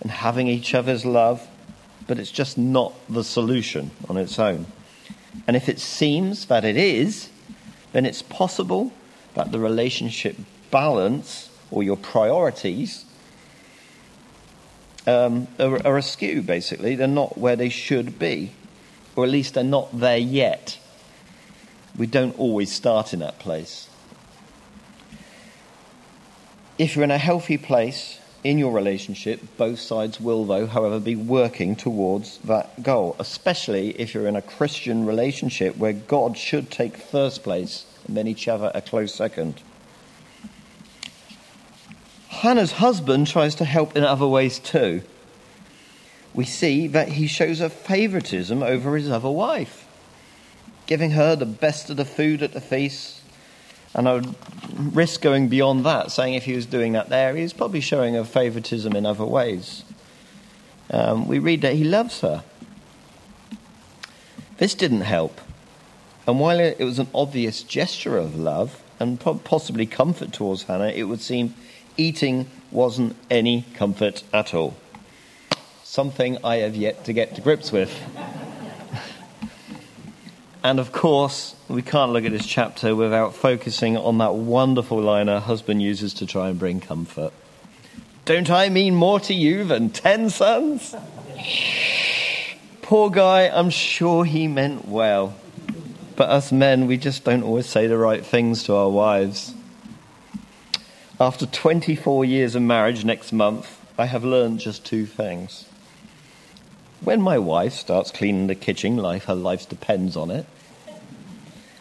and 0.00 0.10
having 0.10 0.46
each 0.46 0.74
other's 0.74 1.04
love, 1.04 1.46
but 2.10 2.18
it's 2.18 2.32
just 2.32 2.58
not 2.58 2.92
the 3.08 3.22
solution 3.22 3.92
on 4.08 4.16
its 4.16 4.36
own. 4.36 4.66
And 5.46 5.54
if 5.54 5.68
it 5.68 5.78
seems 5.78 6.46
that 6.46 6.64
it 6.64 6.76
is, 6.76 7.30
then 7.92 8.04
it's 8.04 8.20
possible 8.20 8.92
that 9.34 9.52
the 9.52 9.60
relationship 9.60 10.36
balance 10.72 11.50
or 11.70 11.84
your 11.84 11.96
priorities 11.96 13.04
um, 15.06 15.46
are, 15.60 15.86
are 15.86 15.98
askew, 15.98 16.42
basically. 16.42 16.96
They're 16.96 17.06
not 17.06 17.38
where 17.38 17.54
they 17.54 17.68
should 17.68 18.18
be, 18.18 18.50
or 19.14 19.22
at 19.22 19.30
least 19.30 19.54
they're 19.54 19.62
not 19.62 19.96
there 19.96 20.18
yet. 20.18 20.80
We 21.96 22.08
don't 22.08 22.36
always 22.40 22.72
start 22.72 23.14
in 23.14 23.20
that 23.20 23.38
place. 23.38 23.88
If 26.76 26.96
you're 26.96 27.04
in 27.04 27.12
a 27.12 27.18
healthy 27.18 27.56
place 27.56 28.18
in 28.42 28.58
your 28.58 28.72
relationship, 28.72 29.40
both 29.56 29.78
sides 29.78 30.20
will, 30.20 30.44
though, 30.44 30.66
however, 30.66 30.98
be 30.98 31.16
working 31.16 31.76
towards 31.76 32.38
that 32.38 32.82
goal, 32.82 33.16
especially 33.18 33.90
if 34.00 34.14
you're 34.14 34.26
in 34.26 34.36
a 34.36 34.42
Christian 34.42 35.04
relationship 35.04 35.76
where 35.76 35.92
God 35.92 36.38
should 36.38 36.70
take 36.70 36.96
first 36.96 37.42
place 37.42 37.84
and 38.06 38.16
then 38.16 38.26
each 38.26 38.48
other 38.48 38.70
a 38.74 38.80
close 38.80 39.14
second. 39.14 39.60
Hannah's 42.28 42.72
husband 42.72 43.26
tries 43.26 43.54
to 43.56 43.66
help 43.66 43.96
in 43.96 44.04
other 44.04 44.26
ways 44.26 44.58
too. 44.58 45.02
We 46.32 46.46
see 46.46 46.86
that 46.86 47.08
he 47.08 47.26
shows 47.26 47.60
a 47.60 47.68
favoritism 47.68 48.62
over 48.62 48.96
his 48.96 49.10
other 49.10 49.30
wife, 49.30 49.86
giving 50.86 51.10
her 51.10 51.36
the 51.36 51.44
best 51.44 51.90
of 51.90 51.98
the 51.98 52.04
food 52.06 52.42
at 52.42 52.52
the 52.52 52.60
feast. 52.60 53.19
And 53.94 54.08
I 54.08 54.14
would 54.14 54.34
risk 54.94 55.20
going 55.20 55.48
beyond 55.48 55.84
that, 55.84 56.12
saying 56.12 56.34
if 56.34 56.44
he 56.44 56.54
was 56.54 56.66
doing 56.66 56.92
that 56.92 57.08
there, 57.08 57.34
he's 57.34 57.52
probably 57.52 57.80
showing 57.80 58.16
a 58.16 58.24
favoritism 58.24 58.94
in 58.94 59.04
other 59.04 59.24
ways. 59.24 59.84
Um, 60.90 61.26
we 61.26 61.38
read 61.38 61.62
that 61.62 61.74
he 61.74 61.84
loves 61.84 62.20
her. 62.20 62.44
This 64.58 64.74
didn't 64.74 65.02
help. 65.02 65.40
And 66.26 66.38
while 66.38 66.60
it 66.60 66.78
was 66.78 66.98
an 66.98 67.08
obvious 67.14 67.62
gesture 67.62 68.16
of 68.16 68.36
love 68.36 68.82
and 69.00 69.18
possibly 69.18 69.86
comfort 69.86 70.32
towards 70.32 70.64
Hannah, 70.64 70.88
it 70.88 71.04
would 71.04 71.20
seem 71.20 71.54
eating 71.96 72.48
wasn't 72.70 73.16
any 73.30 73.64
comfort 73.74 74.22
at 74.32 74.54
all. 74.54 74.76
Something 75.82 76.38
I 76.44 76.56
have 76.56 76.76
yet 76.76 77.04
to 77.06 77.12
get 77.12 77.34
to 77.34 77.40
grips 77.40 77.72
with. 77.72 77.92
And 80.62 80.78
of 80.78 80.92
course, 80.92 81.54
we 81.68 81.82
can't 81.82 82.12
look 82.12 82.24
at 82.24 82.32
this 82.32 82.46
chapter 82.46 82.94
without 82.94 83.34
focusing 83.34 83.96
on 83.96 84.18
that 84.18 84.34
wonderful 84.34 85.00
line 85.00 85.28
her 85.28 85.40
husband 85.40 85.80
uses 85.80 86.12
to 86.14 86.26
try 86.26 86.48
and 86.48 86.58
bring 86.58 86.80
comfort. 86.80 87.32
Don't 88.26 88.50
I 88.50 88.68
mean 88.68 88.94
more 88.94 89.20
to 89.20 89.34
you 89.34 89.64
than 89.64 89.90
ten 89.90 90.28
sons? 90.28 90.94
Poor 92.82 93.08
guy, 93.08 93.48
I'm 93.48 93.70
sure 93.70 94.24
he 94.24 94.48
meant 94.48 94.86
well. 94.86 95.34
But 96.16 96.28
us 96.28 96.52
men, 96.52 96.86
we 96.86 96.98
just 96.98 97.24
don't 97.24 97.42
always 97.42 97.66
say 97.66 97.86
the 97.86 97.96
right 97.96 98.24
things 98.24 98.64
to 98.64 98.74
our 98.74 98.90
wives. 98.90 99.54
After 101.18 101.46
24 101.46 102.24
years 102.24 102.54
of 102.54 102.62
marriage 102.62 103.04
next 103.04 103.32
month, 103.32 103.78
I 103.98 104.06
have 104.06 104.24
learned 104.24 104.58
just 104.58 104.84
two 104.84 105.06
things. 105.06 105.64
When 107.02 107.22
my 107.22 107.38
wife 107.38 107.72
starts 107.72 108.10
cleaning 108.10 108.46
the 108.46 108.54
kitchen 108.54 108.96
like 108.96 109.24
her 109.24 109.34
life 109.34 109.68
depends 109.68 110.16
on 110.16 110.30
it, 110.30 110.46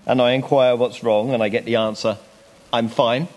and 0.05 0.21
I 0.21 0.31
inquire 0.31 0.75
what's 0.75 1.03
wrong, 1.03 1.33
and 1.33 1.43
I 1.43 1.49
get 1.49 1.65
the 1.65 1.75
answer, 1.75 2.17
I'm 2.71 2.87
fine, 2.87 3.27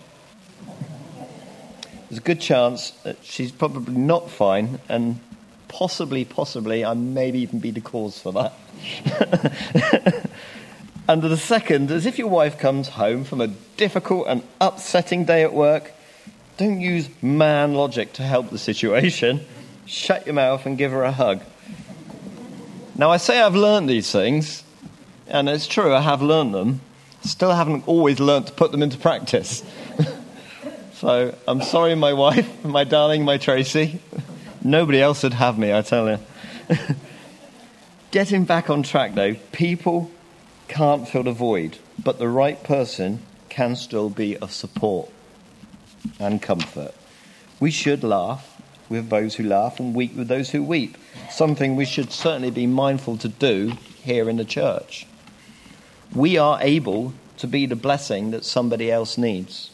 there's 2.13 2.19
a 2.19 2.21
good 2.21 2.41
chance 2.41 2.91
that 3.03 3.17
she's 3.23 3.51
probably 3.51 3.95
not 3.95 4.29
fine, 4.29 4.79
and 4.87 5.19
possibly, 5.67 6.23
possibly, 6.23 6.85
I 6.85 6.93
maybe 6.93 7.39
even 7.39 7.59
be 7.59 7.71
the 7.71 7.81
cause 7.81 8.19
for 8.19 8.31
that. 8.33 8.53
and 11.07 11.21
the 11.23 11.35
second, 11.37 11.89
as 11.89 12.05
if 12.05 12.19
your 12.19 12.27
wife 12.27 12.59
comes 12.59 12.89
home 12.89 13.23
from 13.23 13.41
a 13.41 13.47
difficult 13.47 14.27
and 14.27 14.43
upsetting 14.61 15.25
day 15.25 15.41
at 15.41 15.53
work, 15.53 15.91
don't 16.57 16.79
use 16.79 17.09
man 17.21 17.73
logic 17.73 18.13
to 18.13 18.21
help 18.21 18.51
the 18.51 18.59
situation. 18.59 19.43
Shut 19.87 20.27
your 20.27 20.35
mouth 20.35 20.65
and 20.67 20.77
give 20.77 20.91
her 20.91 21.03
a 21.03 21.11
hug. 21.11 21.41
Now, 22.95 23.09
I 23.09 23.17
say 23.17 23.41
I've 23.41 23.55
learned 23.55 23.89
these 23.89 24.11
things, 24.11 24.63
and 25.27 25.49
it's 25.49 25.65
true, 25.65 25.93
I 25.95 26.01
have 26.01 26.21
learned 26.21 26.53
them. 26.53 26.81
Still 27.23 27.51
haven't 27.51 27.87
always 27.87 28.19
learned 28.19 28.47
to 28.47 28.53
put 28.53 28.71
them 28.71 28.83
into 28.83 28.97
practice. 28.97 29.63
so 30.93 31.35
I'm 31.47 31.63
sorry, 31.63 31.95
my 31.95 32.13
wife, 32.13 32.63
my 32.65 32.83
darling, 32.83 33.25
my 33.25 33.37
Tracy. 33.37 33.99
Nobody 34.63 35.01
else 35.01 35.23
would 35.23 35.33
have 35.33 35.57
me, 35.57 35.73
I 35.73 35.81
tell 35.81 36.07
you. 36.07 36.19
Getting 38.11 38.45
back 38.45 38.69
on 38.69 38.83
track, 38.83 39.15
though, 39.15 39.33
people 39.51 40.11
can't 40.67 41.07
fill 41.07 41.23
the 41.23 41.31
void, 41.31 41.79
but 42.01 42.19
the 42.19 42.29
right 42.29 42.63
person 42.63 43.23
can 43.49 43.75
still 43.75 44.11
be 44.11 44.37
of 44.37 44.51
support 44.53 45.09
and 46.19 46.41
comfort. 46.41 46.93
We 47.59 47.71
should 47.71 48.03
laugh 48.03 48.52
with 48.93 49.09
those 49.09 49.35
who 49.35 49.43
laugh 49.43 49.79
and 49.79 49.95
weep 49.95 50.15
with 50.15 50.27
those 50.27 50.51
who 50.51 50.63
weep, 50.63 50.97
something 51.31 51.75
we 51.75 51.83
should 51.83 52.11
certainly 52.11 52.51
be 52.51 52.67
mindful 52.67 53.17
to 53.17 53.27
do 53.27 53.73
here 54.03 54.29
in 54.29 54.37
the 54.37 54.45
church. 54.45 55.07
We 56.13 56.37
are 56.37 56.59
able 56.61 57.13
to 57.37 57.47
be 57.47 57.65
the 57.65 57.75
blessing 57.75 58.29
that 58.31 58.45
somebody 58.45 58.91
else 58.91 59.17
needs. 59.17 59.71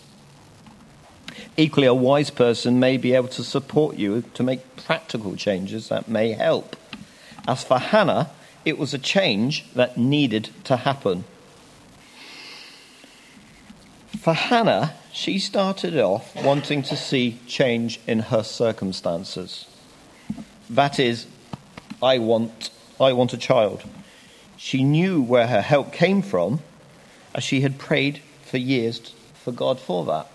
Equally, 1.58 1.88
a 1.88 1.94
wise 1.94 2.30
person 2.30 2.80
may 2.80 2.96
be 2.96 3.14
able 3.14 3.28
to 3.28 3.44
support 3.44 3.98
you 3.98 4.24
to 4.36 4.44
make 4.44 4.78
practical 4.78 5.36
changes 5.36 5.90
that 5.90 6.08
may 6.08 6.32
help. 6.32 6.78
As 7.46 7.64
for 7.64 7.78
Hannah, 7.78 8.30
it 8.64 8.78
was 8.78 8.94
a 8.94 8.98
change 8.98 9.66
that 9.74 9.98
needed 9.98 10.50
to 10.64 10.78
happen. 10.78 11.26
For 14.18 14.34
Hannah, 14.34 14.94
she 15.12 15.40
started 15.40 15.98
off 15.98 16.36
wanting 16.44 16.84
to 16.84 16.96
see 16.96 17.40
change 17.48 18.00
in 18.08 18.20
her 18.20 18.44
circumstances. 18.44 19.66
That 20.70 21.00
is, 21.00 21.26
I 22.02 22.20
want, 22.20 22.70
I 23.00 23.14
want 23.14 23.34
a 23.34 23.38
child. 23.38 23.84
She 24.58 24.84
knew 24.84 25.22
where 25.22 25.48
her 25.48 25.62
help 25.62 25.92
came 25.92 26.22
from, 26.22 26.60
as 27.34 27.44
she 27.44 27.62
had 27.62 27.80
prayed 27.80 28.22
for 28.44 28.58
years 28.58 29.14
for 29.34 29.52
God 29.52 29.80
for 29.80 30.06
that. 30.06 30.28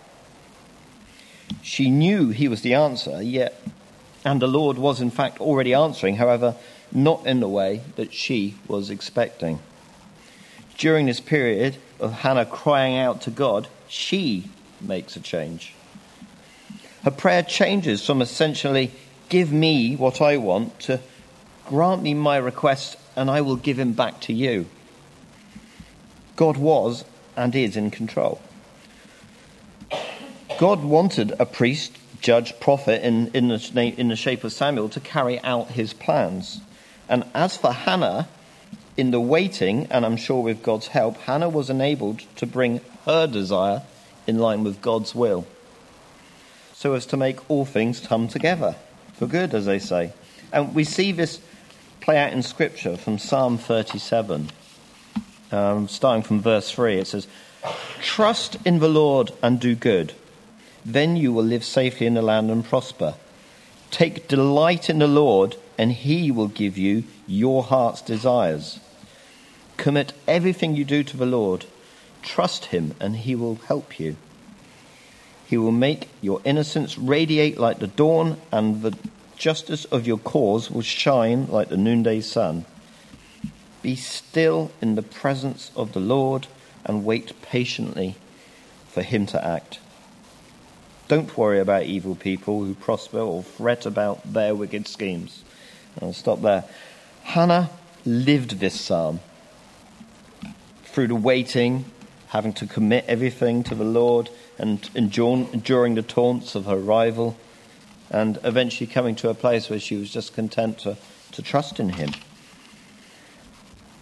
She 1.63 1.91
knew 1.91 2.31
He 2.31 2.49
was 2.49 2.63
the 2.63 2.75
answer, 2.75 3.23
yet, 3.23 3.63
and 4.25 4.41
the 4.41 4.47
Lord 4.47 4.79
was 4.79 5.01
in 5.01 5.11
fact 5.11 5.41
already 5.41 5.75
answering, 5.75 6.17
however, 6.17 6.57
not 6.91 7.27
in 7.27 7.41
the 7.41 7.49
way 7.49 7.83
that 7.97 8.13
she 8.13 8.57
was 8.67 8.91
expecting. 8.91 9.61
During 10.79 11.07
this 11.07 11.21
period 11.21 11.77
of 12.01 12.13
Hannah 12.13 12.47
crying 12.47 12.97
out 12.97 13.21
to 13.23 13.31
God, 13.31 13.69
she 13.89 14.51
makes 14.87 15.17
a 15.17 15.21
change. 15.21 15.75
Her 17.05 17.11
prayer 17.11 17.43
changes 17.43 18.05
from 18.05 18.23
essentially, 18.23 18.91
give 19.29 19.53
me 19.53 19.97
what 19.97 20.21
I 20.21 20.37
want, 20.37 20.79
to 20.81 21.01
grant 21.67 22.03
me 22.03 22.15
my 22.15 22.37
request 22.37 22.97
and 23.17 23.31
I 23.31 23.41
will 23.41 23.57
give 23.57 23.79
him 23.79 23.93
back 23.93 24.21
to 24.23 24.33
you. 24.33 24.67
God 26.37 26.57
was 26.57 27.05
and 27.37 27.55
is 27.55 27.77
in 27.77 27.91
control. 27.91 28.41
God 30.59 30.85
wanted 30.85 31.33
a 31.39 31.47
priest, 31.47 31.99
judge, 32.21 32.59
prophet 32.61 33.05
in, 33.05 33.29
in, 33.35 33.49
the, 33.49 33.95
in 33.97 34.09
the 34.09 34.17
shape 34.17 34.45
of 34.45 34.53
Samuel 34.53 34.89
to 34.91 35.01
carry 35.01 35.41
out 35.41 35.69
his 35.69 35.93
plans. 35.93 36.61
And 37.09 37.25
as 37.35 37.57
for 37.57 37.73
Hannah, 37.73 38.29
in 38.97 39.11
the 39.11 39.21
waiting, 39.21 39.87
and 39.91 40.07
I'm 40.07 40.17
sure 40.17 40.43
with 40.43 40.63
God's 40.63 40.89
help, 40.89 41.17
Hannah 41.19 41.49
was 41.49 41.71
enabled 41.71 42.21
to 42.37 42.47
bring 42.47 42.81
her 43.05 43.27
desire 43.27 43.83
in 44.27 44.39
line 44.39 44.65
with 44.65 44.81
God's 44.81 45.15
will, 45.15 45.47
so 46.73 46.95
as 46.95 47.07
to 47.07 47.17
make 47.17 47.51
all 47.51 47.65
things 47.65 48.01
come 48.01 48.29
together 48.29 48.77
for 49.15 49.27
good, 49.27 49.55
as 49.55 49.67
they 49.67 49.79
say. 49.79 50.13
And 50.53 50.75
we 50.75 50.85
see 50.85 51.13
this 51.13 51.41
play 52.01 52.19
out 52.19 52.33
in 52.33 52.43
Scripture 52.43 52.97
from 52.97 53.19
Psalm 53.19 53.59
37, 53.59 54.51
um, 55.53 55.89
starting 55.89 56.23
from 56.23 56.41
verse 56.41 56.71
3. 56.71 56.99
It 56.99 57.07
says, 57.07 57.27
Trust 58.01 58.57
in 58.65 58.79
the 58.79 58.89
Lord 58.89 59.33
and 59.43 59.59
do 59.59 59.75
good. 59.75 60.13
Then 60.85 61.17
you 61.17 61.33
will 61.33 61.45
live 61.45 61.65
safely 61.65 62.07
in 62.07 62.15
the 62.15 62.23
land 62.23 62.51
and 62.51 62.65
prosper. 62.65 63.15
Take 63.91 64.29
delight 64.29 64.91
in 64.91 64.99
the 64.99 65.07
Lord, 65.07 65.57
and 65.79 65.93
he 65.93 66.31
will 66.31 66.49
give 66.49 66.77
you 66.77 67.05
your 67.27 67.63
heart's 67.63 68.03
desires. 68.03 68.81
Commit 69.77 70.13
everything 70.29 70.77
you 70.77 70.85
do 70.85 71.03
to 71.05 71.17
the 71.17 71.27
Lord 71.27 71.67
Trust 72.25 72.67
him, 72.67 72.95
and 72.99 73.15
he 73.15 73.37
will 73.37 73.57
help 73.67 74.01
you. 74.01 74.17
He 75.47 75.57
will 75.57 75.73
make 75.73 76.09
your 76.21 76.41
innocence 76.45 76.99
radiate 76.99 77.59
like 77.59 77.79
the 77.79 77.87
dawn, 77.87 78.41
and 78.51 78.83
the 78.83 78.97
justice 79.37 79.85
of 79.87 80.07
your 80.07 80.19
cause 80.19 80.71
will 80.71 80.83
shine 80.83 81.47
like 81.47 81.69
the 81.69 81.77
noonday 81.77 82.21
sun. 82.21 82.65
Be 83.83 83.95
still 83.95 84.73
in 84.81 84.95
the 84.95 85.03
presence 85.03 85.71
of 85.77 85.93
the 85.93 86.01
Lord 86.01 86.47
and 86.85 87.05
wait 87.05 87.41
patiently 87.43 88.17
for 88.89 89.03
him 89.03 89.27
to 89.27 89.47
act. 89.47 89.79
Don't 91.09 91.37
worry 91.37 91.61
about 91.61 91.83
evil 91.83 92.15
people 92.15 92.65
who 92.65 92.75
prosper 92.75 93.19
or 93.19 93.43
fret 93.43 93.85
about 93.85 94.33
their 94.33 94.55
wicked 94.55 94.89
schemes. 94.89 95.45
I'll 96.01 96.15
stop 96.15 96.41
there. 96.41 96.65
Hannah 97.23 97.69
lived 98.07 98.61
this 98.61 98.81
psalm 98.81 99.21
through 100.85 101.09
the 101.09 101.15
waiting 101.15 101.85
having 102.35 102.53
to 102.53 102.67
commit 102.67 103.05
everything 103.07 103.63
to 103.63 103.77
the 103.77 103.85
Lord 103.85 104.29
and 104.59 104.91
enduring 104.97 105.95
the 105.95 106.03
taunts 106.03 106.57
of 106.57 106.65
her 106.65 106.77
rival, 106.77 107.37
and 108.11 108.41
eventually 108.43 108.89
coming 108.89 109.15
to 109.15 109.29
a 109.29 109.35
place 109.35 109.71
where 109.71 109.79
she 109.79 109.95
was 109.95 110.11
just 110.11 110.35
content 110.35 110.81
to, 110.81 110.97
to 111.31 111.43
trust 111.43 111.79
in 111.79 111.91
him. 111.91 112.11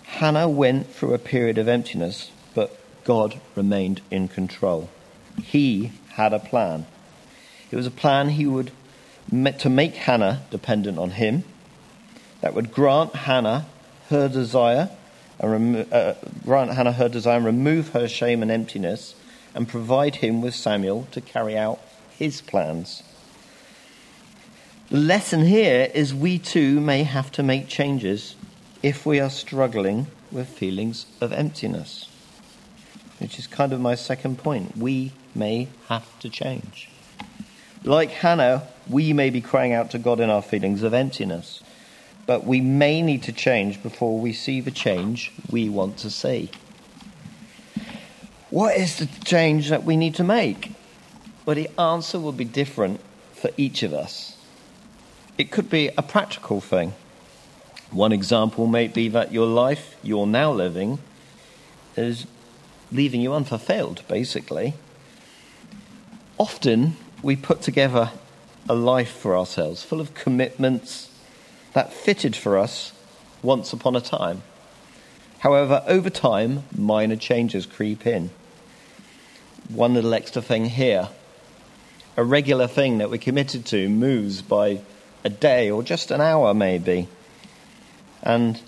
Hannah 0.04 0.48
went 0.48 0.88
through 0.88 1.12
a 1.12 1.18
period 1.18 1.58
of 1.58 1.68
emptiness, 1.68 2.30
but 2.54 2.74
God 3.04 3.38
remained 3.54 4.00
in 4.10 4.28
control. 4.28 4.88
He 5.42 5.92
had 6.12 6.32
a 6.32 6.38
plan. 6.38 6.86
It 7.70 7.76
was 7.76 7.86
a 7.86 7.90
plan 7.90 8.30
he 8.30 8.46
would 8.46 8.72
to 9.58 9.68
make 9.68 9.94
Hannah 9.94 10.40
dependent 10.50 10.98
on 10.98 11.10
him, 11.10 11.44
that 12.40 12.54
would 12.54 12.72
grant 12.72 13.14
Hannah 13.14 13.66
her 14.08 14.26
desire 14.26 14.88
and 15.38 15.92
uh, 15.92 16.14
grant 16.44 16.72
Hannah 16.72 16.92
her 16.92 17.08
desire 17.08 17.40
remove 17.40 17.90
her 17.90 18.08
shame 18.08 18.42
and 18.42 18.50
emptiness 18.50 19.14
and 19.54 19.68
provide 19.68 20.16
him 20.16 20.40
with 20.40 20.54
Samuel 20.54 21.06
to 21.12 21.20
carry 21.20 21.56
out 21.56 21.80
his 22.16 22.40
plans. 22.40 23.02
The 24.90 24.98
lesson 24.98 25.44
here 25.44 25.90
is 25.94 26.14
we 26.14 26.38
too 26.38 26.80
may 26.80 27.02
have 27.02 27.32
to 27.32 27.42
make 27.42 27.68
changes 27.68 28.36
if 28.82 29.06
we 29.06 29.20
are 29.20 29.30
struggling 29.30 30.06
with 30.30 30.48
feelings 30.48 31.06
of 31.20 31.32
emptiness, 31.32 32.08
which 33.18 33.38
is 33.38 33.46
kind 33.46 33.72
of 33.72 33.80
my 33.80 33.94
second 33.94 34.38
point. 34.38 34.76
We 34.76 35.12
may 35.34 35.68
have 35.88 36.18
to 36.20 36.28
change. 36.28 36.88
Like 37.84 38.10
Hannah, 38.10 38.68
we 38.88 39.12
may 39.12 39.30
be 39.30 39.40
crying 39.40 39.72
out 39.72 39.90
to 39.90 39.98
God 39.98 40.20
in 40.20 40.30
our 40.30 40.42
feelings 40.42 40.82
of 40.82 40.94
emptiness 40.94 41.62
but 42.26 42.44
we 42.44 42.60
may 42.60 43.02
need 43.02 43.22
to 43.24 43.32
change 43.32 43.82
before 43.82 44.18
we 44.18 44.32
see 44.32 44.60
the 44.60 44.70
change 44.70 45.32
we 45.50 45.68
want 45.68 45.98
to 45.98 46.10
see. 46.10 46.50
What 48.50 48.76
is 48.76 48.96
the 48.96 49.06
change 49.24 49.70
that 49.70 49.84
we 49.84 49.96
need 49.96 50.14
to 50.16 50.24
make? 50.24 50.72
Well, 51.44 51.56
the 51.56 51.70
answer 51.80 52.20
will 52.20 52.32
be 52.32 52.44
different 52.44 53.00
for 53.32 53.50
each 53.56 53.82
of 53.82 53.92
us. 53.92 54.36
It 55.38 55.50
could 55.50 55.70
be 55.70 55.90
a 55.96 56.02
practical 56.02 56.60
thing. 56.60 56.94
One 57.90 58.12
example 58.12 58.66
may 58.66 58.88
be 58.88 59.08
that 59.08 59.32
your 59.32 59.46
life 59.46 59.96
you're 60.02 60.26
now 60.26 60.52
living 60.52 60.98
is 61.96 62.26
leaving 62.90 63.20
you 63.20 63.32
unfulfilled, 63.32 64.02
basically. 64.06 64.74
Often 66.38 66.96
we 67.22 67.36
put 67.36 67.62
together 67.62 68.10
a 68.68 68.74
life 68.74 69.10
for 69.10 69.36
ourselves 69.36 69.82
full 69.82 70.00
of 70.00 70.14
commitments 70.14 71.11
that 71.74 71.92
fitted 71.92 72.36
for 72.36 72.58
us 72.58 72.92
once 73.42 73.72
upon 73.72 73.96
a 73.96 74.00
time. 74.00 74.42
However, 75.40 75.82
over 75.86 76.10
time, 76.10 76.64
minor 76.76 77.16
changes 77.16 77.66
creep 77.66 78.06
in. 78.06 78.30
One 79.68 79.94
little 79.94 80.14
extra 80.14 80.42
thing 80.42 80.66
here. 80.66 81.08
A 82.16 82.22
regular 82.22 82.68
thing 82.68 82.98
that 82.98 83.10
we're 83.10 83.18
committed 83.18 83.64
to 83.66 83.88
moves 83.88 84.42
by 84.42 84.82
a 85.24 85.28
day 85.28 85.70
or 85.70 85.82
just 85.82 86.10
an 86.10 86.20
hour, 86.20 86.52
maybe. 86.54 87.08
And 88.22 88.60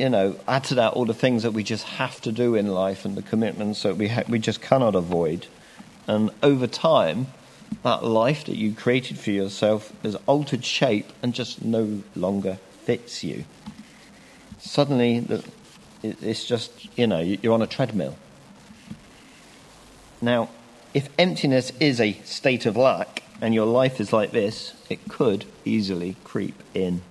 you 0.00 0.08
know, 0.08 0.34
add 0.48 0.64
to 0.64 0.76
that 0.76 0.94
all 0.94 1.04
the 1.04 1.12
things 1.12 1.42
that 1.42 1.50
we 1.50 1.62
just 1.62 1.84
have 1.84 2.22
to 2.22 2.32
do 2.32 2.54
in 2.54 2.68
life 2.68 3.04
and 3.04 3.16
the 3.16 3.22
commitments 3.22 3.82
that 3.82 3.98
we, 3.98 4.08
ha- 4.08 4.22
we 4.26 4.38
just 4.38 4.62
cannot 4.62 4.94
avoid. 4.94 5.46
And 6.06 6.30
over 6.42 6.66
time, 6.66 7.26
that 7.82 8.04
life 8.04 8.44
that 8.44 8.56
you 8.56 8.74
created 8.74 9.18
for 9.18 9.30
yourself 9.30 9.92
has 10.02 10.14
altered 10.26 10.64
shape 10.64 11.12
and 11.22 11.34
just 11.34 11.64
no 11.64 12.02
longer 12.14 12.58
fits 12.84 13.24
you. 13.24 13.44
Suddenly, 14.58 15.26
it's 16.02 16.44
just, 16.44 16.96
you 16.98 17.06
know, 17.06 17.20
you're 17.20 17.54
on 17.54 17.62
a 17.62 17.66
treadmill. 17.66 18.16
Now, 20.20 20.50
if 20.92 21.08
emptiness 21.18 21.72
is 21.80 22.00
a 22.00 22.14
state 22.24 22.66
of 22.66 22.76
lack 22.76 23.22
and 23.40 23.54
your 23.54 23.66
life 23.66 24.00
is 24.00 24.12
like 24.12 24.32
this, 24.32 24.74
it 24.90 25.08
could 25.08 25.46
easily 25.64 26.16
creep 26.24 26.62
in. 26.74 27.02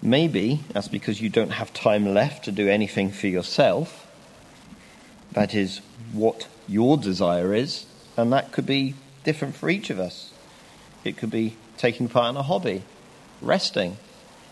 Maybe 0.00 0.60
that's 0.72 0.88
because 0.88 1.20
you 1.20 1.28
don't 1.28 1.50
have 1.50 1.72
time 1.74 2.14
left 2.14 2.44
to 2.44 2.52
do 2.52 2.68
anything 2.68 3.10
for 3.10 3.26
yourself. 3.26 4.06
That 5.32 5.54
is 5.54 5.80
what 6.12 6.46
your 6.68 6.96
desire 6.96 7.52
is, 7.52 7.84
and 8.18 8.32
that 8.32 8.50
could 8.50 8.66
be 8.66 8.94
different 9.22 9.54
for 9.54 9.70
each 9.70 9.90
of 9.90 10.00
us. 10.00 10.32
It 11.04 11.16
could 11.16 11.30
be 11.30 11.56
taking 11.76 12.08
part 12.08 12.30
in 12.30 12.36
a 12.36 12.42
hobby, 12.42 12.82
resting. 13.40 13.96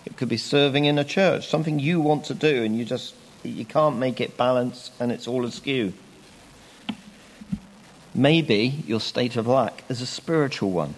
It 0.04 0.16
could 0.16 0.28
be 0.28 0.36
serving 0.36 0.84
in 0.84 0.98
a 0.98 1.04
church, 1.04 1.48
something 1.48 1.80
you 1.80 2.00
want 2.00 2.24
to 2.26 2.34
do 2.34 2.62
and 2.62 2.78
you 2.78 2.84
just 2.84 3.14
you 3.42 3.64
can't 3.64 3.98
make 3.98 4.20
it 4.20 4.36
balance 4.36 4.92
and 5.00 5.10
it's 5.10 5.26
all 5.26 5.44
askew. 5.44 5.92
Maybe 8.14 8.84
your 8.86 9.00
state 9.00 9.36
of 9.36 9.46
lack 9.46 9.82
is 9.88 10.00
a 10.00 10.06
spiritual 10.06 10.70
one. 10.70 10.94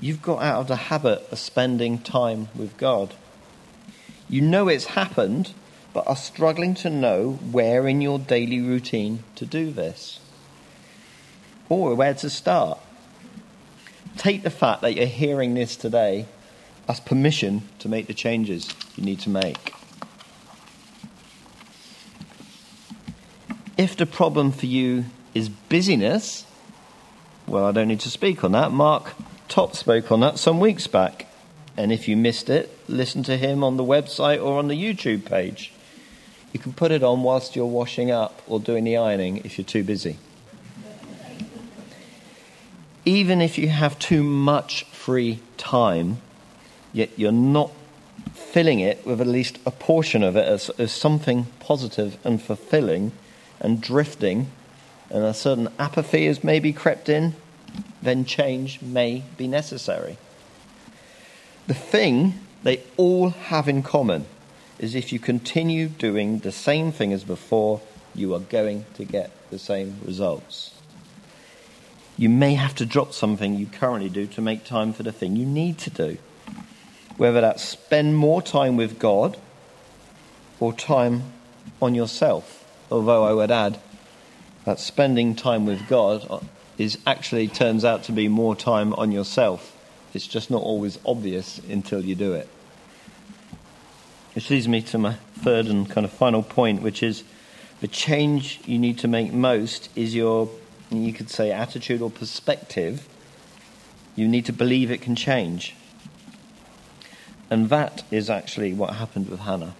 You've 0.00 0.22
got 0.22 0.42
out 0.42 0.60
of 0.60 0.68
the 0.68 0.76
habit 0.76 1.26
of 1.30 1.38
spending 1.38 1.98
time 1.98 2.48
with 2.56 2.76
God. 2.78 3.14
You 4.28 4.40
know 4.40 4.68
it's 4.68 4.86
happened, 4.86 5.52
but 5.92 6.06
are 6.06 6.16
struggling 6.16 6.74
to 6.76 6.90
know 6.90 7.32
where 7.50 7.86
in 7.86 8.00
your 8.00 8.18
daily 8.18 8.60
routine 8.60 9.22
to 9.36 9.44
do 9.44 9.70
this 9.70 10.18
or 11.68 11.94
where 11.94 12.14
to 12.14 12.30
start. 12.30 12.78
Take 14.16 14.42
the 14.42 14.50
fact 14.50 14.82
that 14.82 14.94
you're 14.94 15.06
hearing 15.06 15.54
this 15.54 15.76
today 15.76 16.26
as 16.88 17.00
permission 17.00 17.62
to 17.78 17.88
make 17.88 18.06
the 18.06 18.14
changes 18.14 18.74
you 18.96 19.04
need 19.04 19.20
to 19.20 19.30
make. 19.30 19.74
If 23.76 23.96
the 23.96 24.06
problem 24.06 24.50
for 24.50 24.66
you 24.66 25.04
is 25.34 25.48
busyness, 25.48 26.44
well, 27.46 27.64
I 27.64 27.72
don't 27.72 27.88
need 27.88 28.00
to 28.00 28.10
speak 28.10 28.42
on 28.42 28.52
that. 28.52 28.72
Mark 28.72 29.12
Top 29.48 29.74
spoke 29.74 30.12
on 30.12 30.20
that 30.20 30.38
some 30.38 30.60
weeks 30.60 30.86
back. 30.86 31.26
And 31.76 31.92
if 31.92 32.08
you 32.08 32.16
missed 32.16 32.50
it, 32.50 32.76
listen 32.88 33.22
to 33.22 33.36
him 33.36 33.62
on 33.62 33.76
the 33.76 33.84
website 33.84 34.44
or 34.44 34.58
on 34.58 34.68
the 34.68 34.74
YouTube 34.74 35.24
page. 35.24 35.72
You 36.52 36.58
can 36.60 36.72
put 36.72 36.90
it 36.90 37.02
on 37.02 37.22
whilst 37.22 37.54
you're 37.54 37.66
washing 37.66 38.10
up 38.10 38.42
or 38.46 38.58
doing 38.58 38.84
the 38.84 38.96
ironing 38.96 39.38
if 39.38 39.58
you're 39.58 39.64
too 39.64 39.84
busy. 39.84 40.18
Even 43.08 43.40
if 43.40 43.56
you 43.56 43.68
have 43.68 43.98
too 43.98 44.22
much 44.22 44.84
free 44.84 45.40
time, 45.56 46.18
yet 46.92 47.08
you're 47.16 47.32
not 47.32 47.70
filling 48.34 48.80
it 48.80 49.06
with 49.06 49.18
at 49.18 49.26
least 49.26 49.58
a 49.64 49.70
portion 49.70 50.22
of 50.22 50.36
it 50.36 50.44
as, 50.44 50.68
as 50.76 50.92
something 50.92 51.46
positive 51.58 52.18
and 52.22 52.42
fulfilling 52.42 53.12
and 53.60 53.80
drifting, 53.80 54.50
and 55.08 55.24
a 55.24 55.32
certain 55.32 55.68
apathy 55.78 56.26
has 56.26 56.44
maybe 56.44 56.70
crept 56.70 57.08
in, 57.08 57.34
then 58.02 58.26
change 58.26 58.82
may 58.82 59.22
be 59.38 59.48
necessary. 59.48 60.18
The 61.66 61.72
thing 61.72 62.34
they 62.62 62.82
all 62.98 63.30
have 63.30 63.70
in 63.70 63.82
common 63.82 64.26
is 64.78 64.94
if 64.94 65.14
you 65.14 65.18
continue 65.18 65.88
doing 65.88 66.40
the 66.40 66.52
same 66.52 66.92
thing 66.92 67.14
as 67.14 67.24
before, 67.24 67.80
you 68.14 68.34
are 68.34 68.40
going 68.40 68.84
to 68.96 69.06
get 69.06 69.30
the 69.48 69.58
same 69.58 69.96
results. 70.04 70.77
You 72.18 72.28
may 72.28 72.54
have 72.54 72.74
to 72.74 72.84
drop 72.84 73.14
something 73.14 73.54
you 73.54 73.66
currently 73.66 74.10
do 74.10 74.26
to 74.26 74.42
make 74.42 74.64
time 74.64 74.92
for 74.92 75.02
the 75.02 75.12
thing 75.12 75.36
you 75.36 75.46
need 75.46 75.78
to 75.78 75.90
do. 75.90 76.18
Whether 77.16 77.40
that's 77.40 77.62
spend 77.62 78.16
more 78.16 78.42
time 78.42 78.76
with 78.76 78.98
God 78.98 79.38
or 80.60 80.74
time 80.74 81.32
on 81.80 81.94
yourself. 81.94 82.66
Although 82.90 83.24
I 83.24 83.32
would 83.32 83.50
add 83.50 83.80
that 84.66 84.78
spending 84.78 85.34
time 85.34 85.64
with 85.64 85.88
God 85.88 86.44
is 86.76 86.98
actually 87.06 87.48
turns 87.48 87.84
out 87.84 88.02
to 88.04 88.12
be 88.12 88.28
more 88.28 88.54
time 88.54 88.92
on 88.94 89.12
yourself 89.12 89.74
it's 90.14 90.26
just 90.26 90.50
not 90.50 90.62
always 90.62 90.98
obvious 91.04 91.58
until 91.68 92.04
you 92.04 92.14
do 92.14 92.32
it. 92.32 92.48
Which 94.34 94.50
leads 94.50 94.68
me 94.68 94.82
to 94.82 94.98
my 94.98 95.14
third 95.34 95.66
and 95.66 95.88
kind 95.88 96.04
of 96.04 96.12
final 96.12 96.42
point, 96.42 96.82
which 96.82 97.02
is 97.02 97.24
the 97.80 97.88
change 97.88 98.60
you 98.64 98.78
need 98.78 98.98
to 98.98 99.08
make 99.08 99.32
most 99.32 99.88
is 99.94 100.14
your, 100.14 100.48
you 100.90 101.12
could 101.12 101.30
say, 101.30 101.52
attitude 101.52 102.00
or 102.00 102.10
perspective. 102.10 103.08
You 104.16 104.26
need 104.26 104.46
to 104.46 104.52
believe 104.52 104.90
it 104.90 105.00
can 105.00 105.14
change. 105.14 105.74
And 107.50 107.68
that 107.70 108.04
is 108.10 108.28
actually 108.28 108.72
what 108.74 108.94
happened 108.94 109.28
with 109.28 109.40
Hannah. 109.40 109.74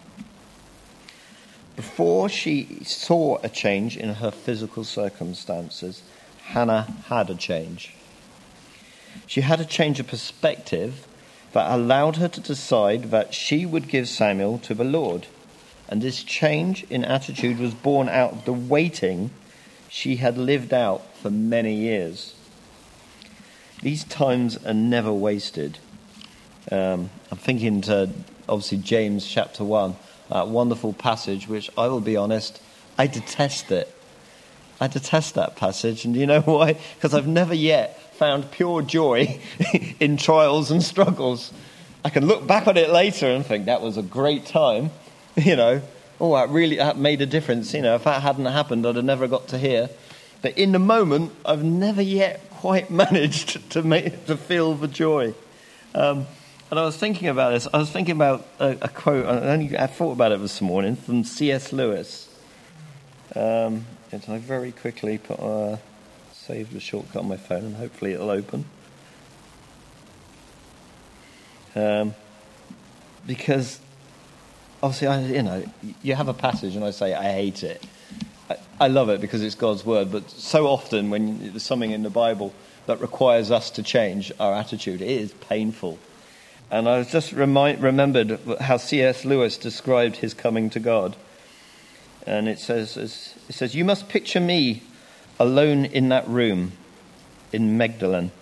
Before 1.76 2.28
she 2.28 2.80
saw 2.84 3.38
a 3.42 3.48
change 3.48 3.96
in 3.96 4.14
her 4.14 4.30
physical 4.30 4.84
circumstances, 4.84 6.02
Hannah 6.42 6.94
had 7.06 7.30
a 7.30 7.34
change. 7.34 7.94
She 9.26 9.42
had 9.42 9.60
a 9.60 9.64
change 9.64 10.00
of 10.00 10.06
perspective 10.06 11.06
that 11.52 11.70
allowed 11.70 12.16
her 12.16 12.28
to 12.28 12.40
decide 12.40 13.10
that 13.10 13.34
she 13.34 13.64
would 13.64 13.88
give 13.88 14.08
Samuel 14.08 14.58
to 14.58 14.74
the 14.74 14.84
Lord. 14.84 15.26
And 15.88 16.02
this 16.02 16.22
change 16.22 16.84
in 16.90 17.04
attitude 17.04 17.58
was 17.58 17.74
born 17.74 18.08
out 18.08 18.32
of 18.32 18.44
the 18.44 18.52
waiting 18.52 19.30
she 19.88 20.16
had 20.16 20.36
lived 20.36 20.72
out 20.72 21.16
for 21.16 21.30
many 21.30 21.74
years. 21.74 22.34
These 23.82 24.04
times 24.04 24.56
are 24.64 24.74
never 24.74 25.12
wasted. 25.12 25.78
Um, 26.70 27.10
I'm 27.30 27.38
thinking 27.38 27.80
to 27.82 28.10
obviously 28.48 28.78
James 28.78 29.26
chapter 29.26 29.64
1, 29.64 29.96
that 30.30 30.48
wonderful 30.48 30.92
passage, 30.92 31.48
which 31.48 31.70
I 31.76 31.88
will 31.88 32.00
be 32.00 32.16
honest, 32.16 32.60
I 32.96 33.06
detest 33.06 33.70
it. 33.70 33.94
I 34.80 34.86
detest 34.86 35.34
that 35.34 35.56
passage, 35.56 36.04
and 36.04 36.14
you 36.16 36.26
know 36.26 36.40
why? 36.42 36.76
Because 36.94 37.14
I've 37.14 37.26
never 37.26 37.54
yet 37.54 38.00
found 38.14 38.50
pure 38.50 38.82
joy 38.82 39.40
in 40.00 40.16
trials 40.16 40.70
and 40.70 40.82
struggles. 40.82 41.52
I 42.04 42.10
can 42.10 42.26
look 42.26 42.46
back 42.46 42.66
on 42.66 42.76
it 42.76 42.90
later 42.90 43.26
and 43.26 43.44
think 43.44 43.66
that 43.66 43.82
was 43.82 43.96
a 43.96 44.02
great 44.02 44.46
time, 44.46 44.90
you 45.36 45.56
know. 45.56 45.82
Oh, 46.20 46.34
that 46.34 46.48
really 46.48 46.76
that 46.76 46.98
made 46.98 47.20
a 47.20 47.26
difference. 47.26 47.72
You 47.74 47.82
know, 47.82 47.94
if 47.94 48.04
that 48.04 48.22
hadn't 48.22 48.46
happened, 48.46 48.86
I'd 48.86 48.96
have 48.96 49.04
never 49.04 49.28
got 49.28 49.48
to 49.48 49.58
here. 49.58 49.90
But 50.42 50.56
in 50.56 50.72
the 50.72 50.78
moment, 50.78 51.32
I've 51.44 51.64
never 51.64 52.02
yet 52.02 52.48
quite 52.50 52.90
managed 53.04 53.70
to 53.72 53.82
make 53.82 54.26
to 54.26 54.36
feel 54.36 54.74
the 54.74 54.88
joy. 54.88 55.34
Um, 55.94 56.26
and 56.70 56.78
I 56.78 56.84
was 56.84 56.96
thinking 56.96 57.28
about 57.28 57.50
this. 57.50 57.66
I 57.72 57.78
was 57.78 57.90
thinking 57.90 58.16
about 58.16 58.46
a, 58.58 58.76
a 58.82 58.88
quote. 58.88 59.26
I, 59.26 59.38
only, 59.48 59.78
I 59.78 59.86
thought 59.86 60.12
about 60.12 60.32
it 60.32 60.40
this 60.40 60.60
morning 60.60 60.96
from 60.96 61.24
C.S. 61.24 61.72
Lewis. 61.72 62.28
Um, 63.34 63.86
and 64.12 64.24
I 64.28 64.38
very 64.38 64.72
quickly 64.72 65.18
put. 65.18 65.40
Uh, 65.40 65.76
save 66.48 66.72
the 66.72 66.80
shortcut 66.80 67.16
on 67.16 67.28
my 67.28 67.36
phone 67.36 67.62
and 67.62 67.76
hopefully 67.76 68.12
it'll 68.12 68.30
open. 68.30 68.64
Um, 71.76 72.14
because 73.26 73.80
obviously, 74.82 75.08
I, 75.08 75.20
you 75.20 75.42
know, 75.42 75.64
you 76.02 76.14
have 76.14 76.28
a 76.28 76.34
passage 76.34 76.76
and 76.76 76.84
I 76.84 76.90
say, 76.90 77.14
I 77.14 77.32
hate 77.32 77.62
it. 77.62 77.84
I, 78.50 78.56
I 78.80 78.88
love 78.88 79.08
it 79.08 79.20
because 79.20 79.42
it's 79.42 79.54
God's 79.54 79.84
word, 79.84 80.10
but 80.10 80.30
so 80.30 80.66
often 80.66 81.10
when 81.10 81.50
there's 81.50 81.62
something 81.62 81.90
in 81.90 82.02
the 82.02 82.10
Bible 82.10 82.52
that 82.86 83.00
requires 83.00 83.50
us 83.50 83.70
to 83.70 83.82
change 83.82 84.32
our 84.40 84.54
attitude, 84.54 85.02
it 85.02 85.10
is 85.10 85.32
painful. 85.32 85.98
And 86.70 86.88
I 86.88 86.98
was 86.98 87.10
just 87.10 87.32
remind, 87.32 87.82
remembered 87.82 88.38
how 88.60 88.76
C.S. 88.76 89.24
Lewis 89.24 89.56
described 89.56 90.16
his 90.16 90.34
coming 90.34 90.70
to 90.70 90.80
God. 90.80 91.16
And 92.26 92.48
it 92.48 92.58
says, 92.58 92.96
it 92.96 93.54
says, 93.54 93.74
You 93.74 93.84
must 93.84 94.08
picture 94.08 94.40
me 94.40 94.82
alone 95.38 95.86
in 95.86 96.10
that 96.10 96.28
room 96.28 96.72
in 97.52 97.78
Magdalen, 97.78 98.32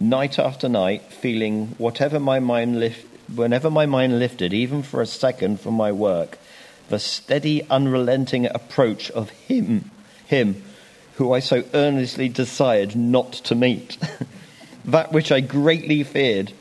night 0.00 0.38
after 0.38 0.68
night, 0.68 1.02
feeling 1.12 1.68
whatever 1.78 2.20
my 2.20 2.38
mind 2.38 2.78
lift, 2.78 3.06
whenever 3.32 3.70
my 3.70 3.86
mind 3.86 4.18
lifted, 4.18 4.52
even 4.52 4.82
for 4.82 5.00
a 5.00 5.06
second 5.06 5.60
from 5.60 5.74
my 5.74 5.92
work, 5.92 6.38
the 6.88 6.98
steady, 6.98 7.62
unrelenting 7.70 8.46
approach 8.46 9.10
of 9.10 9.30
him, 9.30 9.90
him 10.26 10.62
who 11.16 11.32
I 11.32 11.40
so 11.40 11.64
earnestly 11.72 12.28
desired 12.28 12.96
not 12.96 13.32
to 13.32 13.54
meet. 13.54 13.98
that 14.84 15.12
which 15.12 15.30
I 15.30 15.40
greatly 15.40 16.02
feared 16.02 16.52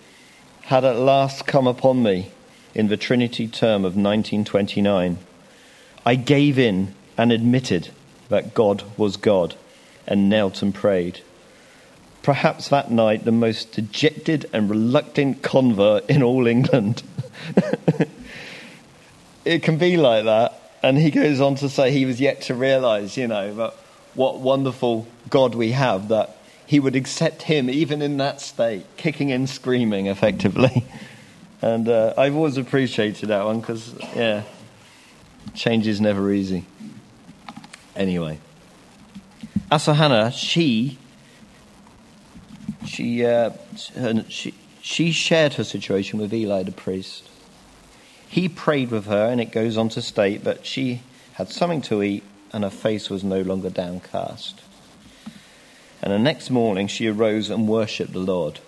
had 0.63 0.85
at 0.85 0.97
last 0.97 1.45
come 1.45 1.67
upon 1.67 2.03
me 2.03 2.31
in 2.73 2.87
the 2.87 2.97
Trinity 2.97 3.47
term 3.47 3.81
of 3.81 3.95
1929. 3.95 5.17
I 6.05 6.15
gave 6.15 6.57
in 6.57 6.93
and 7.17 7.31
admitted 7.31 7.89
that 8.29 8.53
God 8.53 8.83
was 8.97 9.17
God 9.17 9.55
and 10.07 10.29
knelt 10.29 10.61
and 10.61 10.73
prayed. 10.73 11.21
Perhaps 12.23 12.69
that 12.69 12.89
night, 12.89 13.25
the 13.25 13.31
most 13.31 13.73
dejected 13.73 14.49
and 14.51 14.69
reluctant 14.69 15.43
convert 15.43 16.09
in 16.09 16.23
all 16.23 16.47
England. 16.47 17.03
it 19.45 19.61
can 19.61 19.77
be 19.77 19.97
like 19.97 20.25
that. 20.25 20.59
And 20.81 20.97
he 20.97 21.11
goes 21.11 21.39
on 21.39 21.55
to 21.55 21.69
say 21.69 21.91
he 21.91 22.05
was 22.05 22.19
yet 22.19 22.41
to 22.43 22.55
realize, 22.55 23.17
you 23.17 23.27
know, 23.27 23.53
that 23.55 23.73
what 24.15 24.39
wonderful 24.39 25.07
God 25.29 25.55
we 25.55 25.71
have 25.71 26.07
that 26.07 26.37
he 26.65 26.79
would 26.79 26.95
accept 26.95 27.43
him 27.43 27.69
even 27.69 28.01
in 28.01 28.17
that 28.17 28.41
state, 28.41 28.85
kicking 28.97 29.31
and 29.31 29.49
screaming 29.49 30.07
effectively. 30.07 30.85
And 31.61 31.87
uh, 31.87 32.13
I've 32.17 32.35
always 32.35 32.57
appreciated 32.57 33.29
that 33.29 33.45
one 33.45 33.61
because, 33.61 33.95
yeah, 34.13 34.43
change 35.53 35.87
is 35.87 36.01
never 36.01 36.29
easy. 36.33 36.65
Anyway, 37.95 38.39
as 39.71 39.85
for 39.85 39.93
Hannah, 39.93 40.29
she 40.29 40.97
she, 42.85 43.25
uh, 43.25 43.51
she 44.29 44.53
she 44.81 45.11
shared 45.11 45.53
her 45.53 45.63
situation 45.63 46.19
with 46.19 46.33
Eli 46.33 46.63
the 46.63 46.71
priest. 46.71 47.29
He 48.27 48.49
prayed 48.49 48.91
with 48.91 49.05
her, 49.05 49.27
and 49.27 49.39
it 49.39 49.51
goes 49.51 49.77
on 49.77 49.89
to 49.89 50.01
state 50.01 50.43
that 50.43 50.65
she 50.65 51.01
had 51.33 51.49
something 51.49 51.81
to 51.83 52.03
eat 52.03 52.23
and 52.53 52.63
her 52.63 52.69
face 52.69 53.09
was 53.09 53.23
no 53.23 53.41
longer 53.41 53.71
downcast. 53.71 54.61
And 56.01 56.13
the 56.13 56.19
next 56.19 56.51
morning 56.51 56.87
she 56.87 57.07
arose 57.07 57.49
and 57.49 57.67
worshipped 57.67 58.13
the 58.13 58.19
Lord. 58.19 58.59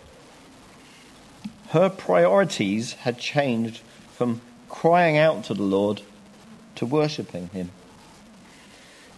Her 1.70 1.90
priorities 1.90 2.94
had 2.94 3.20
changed 3.20 3.82
from 4.12 4.42
crying 4.70 5.18
out 5.18 5.44
to 5.46 5.54
the 5.54 5.64
Lord 5.64 6.02
to 6.76 6.86
worshipping 6.86 7.50
Him. 7.50 7.72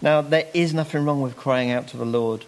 Now, 0.02 0.22
there 0.22 0.48
is 0.54 0.74
nothing 0.74 1.06
wrong 1.06 1.22
with 1.22 1.38
crying 1.38 1.72
out 1.72 1.88
to 1.90 1.98
the 1.98 2.06
Lord. 2.06 2.46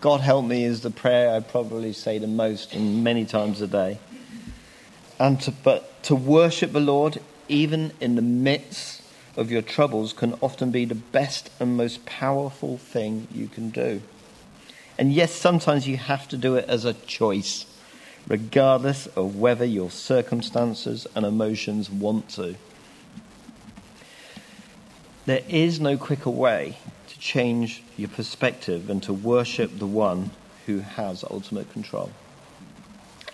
God 0.00 0.22
help 0.22 0.46
me 0.46 0.64
is 0.64 0.80
the 0.80 0.90
prayer 0.90 1.34
I 1.34 1.40
probably 1.40 1.92
say 1.92 2.16
the 2.16 2.26
most 2.26 2.74
and 2.74 3.04
many 3.04 3.26
times 3.26 3.60
a 3.60 3.66
day. 3.66 3.98
And 5.18 5.38
to, 5.42 5.50
but 5.50 6.02
to 6.04 6.14
worship 6.14 6.72
the 6.72 6.80
Lord, 6.80 7.20
even 7.48 7.92
in 8.00 8.14
the 8.14 8.22
midst 8.22 9.02
of 9.36 9.50
your 9.50 9.60
troubles, 9.60 10.14
can 10.14 10.34
often 10.40 10.70
be 10.70 10.86
the 10.86 10.94
best 10.94 11.50
and 11.60 11.76
most 11.76 12.06
powerful 12.06 12.78
thing 12.78 13.28
you 13.30 13.46
can 13.46 13.68
do. 13.68 14.00
And 14.96 15.12
yes, 15.12 15.34
sometimes 15.34 15.86
you 15.86 15.98
have 15.98 16.26
to 16.28 16.38
do 16.38 16.56
it 16.56 16.64
as 16.66 16.86
a 16.86 16.94
choice, 16.94 17.66
regardless 18.26 19.06
of 19.08 19.36
whether 19.36 19.66
your 19.66 19.90
circumstances 19.90 21.06
and 21.14 21.26
emotions 21.26 21.90
want 21.90 22.30
to. 22.30 22.54
There 25.26 25.42
is 25.46 25.78
no 25.78 25.98
quicker 25.98 26.30
way 26.30 26.78
change 27.20 27.82
your 27.96 28.08
perspective 28.08 28.90
and 28.90 29.02
to 29.04 29.12
worship 29.12 29.78
the 29.78 29.86
one 29.86 30.30
who 30.66 30.80
has 30.80 31.22
ultimate 31.30 31.70
control 31.72 32.10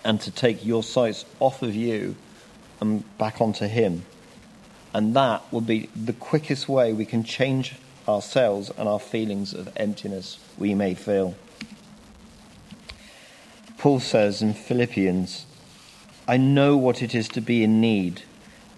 and 0.03 0.21
to 0.21 0.29
take 0.29 0.63
your 0.63 0.83
sights 0.83 1.25
off 1.39 1.63
of 1.63 1.73
you 1.73 2.15
and 2.79 3.03
back 3.17 3.41
onto 3.41 3.65
Him. 3.65 4.05
And 4.93 5.15
that 5.15 5.41
will 5.51 5.61
be 5.61 5.89
the 5.95 6.13
quickest 6.13 6.69
way 6.69 6.93
we 6.93 7.05
can 7.05 7.23
change 7.23 7.75
ourselves 8.07 8.71
and 8.77 8.87
our 8.87 8.99
feelings 8.99 9.53
of 9.53 9.69
emptiness 9.75 10.37
we 10.57 10.75
may 10.75 10.93
feel. 10.93 11.35
Paul 13.77 13.99
says 13.99 14.41
in 14.41 14.53
Philippians, 14.53 15.45
I 16.27 16.37
know 16.37 16.75
what 16.77 17.01
it 17.01 17.15
is 17.15 17.27
to 17.29 17.41
be 17.41 17.63
in 17.63 17.79
need, 17.79 18.23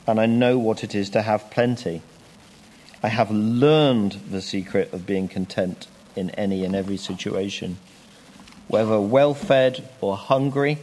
and 0.05 0.19
I 0.19 0.25
know 0.25 0.59
what 0.59 0.83
it 0.83 0.93
is 0.93 1.09
to 1.11 1.21
have 1.21 1.49
plenty. 1.49 2.01
I 3.01 3.07
have 3.07 3.31
learned 3.31 4.13
the 4.29 4.41
secret 4.41 4.93
of 4.93 5.05
being 5.05 5.27
content 5.27 5.87
in 6.15 6.29
any 6.31 6.65
and 6.65 6.75
every 6.75 6.97
situation, 6.97 7.77
whether 8.67 8.99
well 8.99 9.33
fed 9.33 9.87
or 10.01 10.17
hungry 10.17 10.79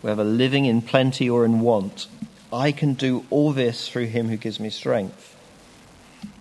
whether 0.00 0.24
living 0.24 0.64
in 0.64 0.82
plenty 0.82 1.28
or 1.28 1.44
in 1.44 1.60
want. 1.60 2.06
I 2.52 2.72
can 2.72 2.94
do 2.94 3.24
all 3.30 3.52
this 3.52 3.88
through 3.88 4.06
him 4.06 4.28
who 4.28 4.36
gives 4.36 4.60
me 4.60 4.70
strength. 4.70 5.36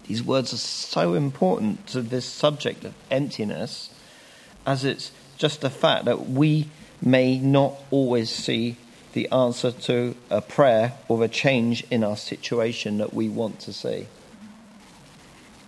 These 0.07 0.23
words 0.23 0.53
are 0.53 0.57
so 0.57 1.15
important 1.15 1.87
to 1.87 2.01
this 2.01 2.25
subject 2.25 2.85
of 2.85 2.93
emptiness, 3.11 3.89
as 4.65 4.85
it's 4.85 5.11
just 5.37 5.61
the 5.61 5.69
fact 5.69 6.05
that 6.05 6.29
we 6.29 6.69
may 7.01 7.37
not 7.39 7.73
always 7.91 8.29
see 8.29 8.77
the 9.13 9.29
answer 9.29 9.71
to 9.71 10.15
a 10.29 10.41
prayer 10.41 10.93
or 11.07 11.23
a 11.23 11.27
change 11.27 11.83
in 11.91 12.03
our 12.03 12.15
situation 12.15 12.99
that 12.99 13.13
we 13.13 13.27
want 13.27 13.59
to 13.61 13.73
see. 13.73 14.07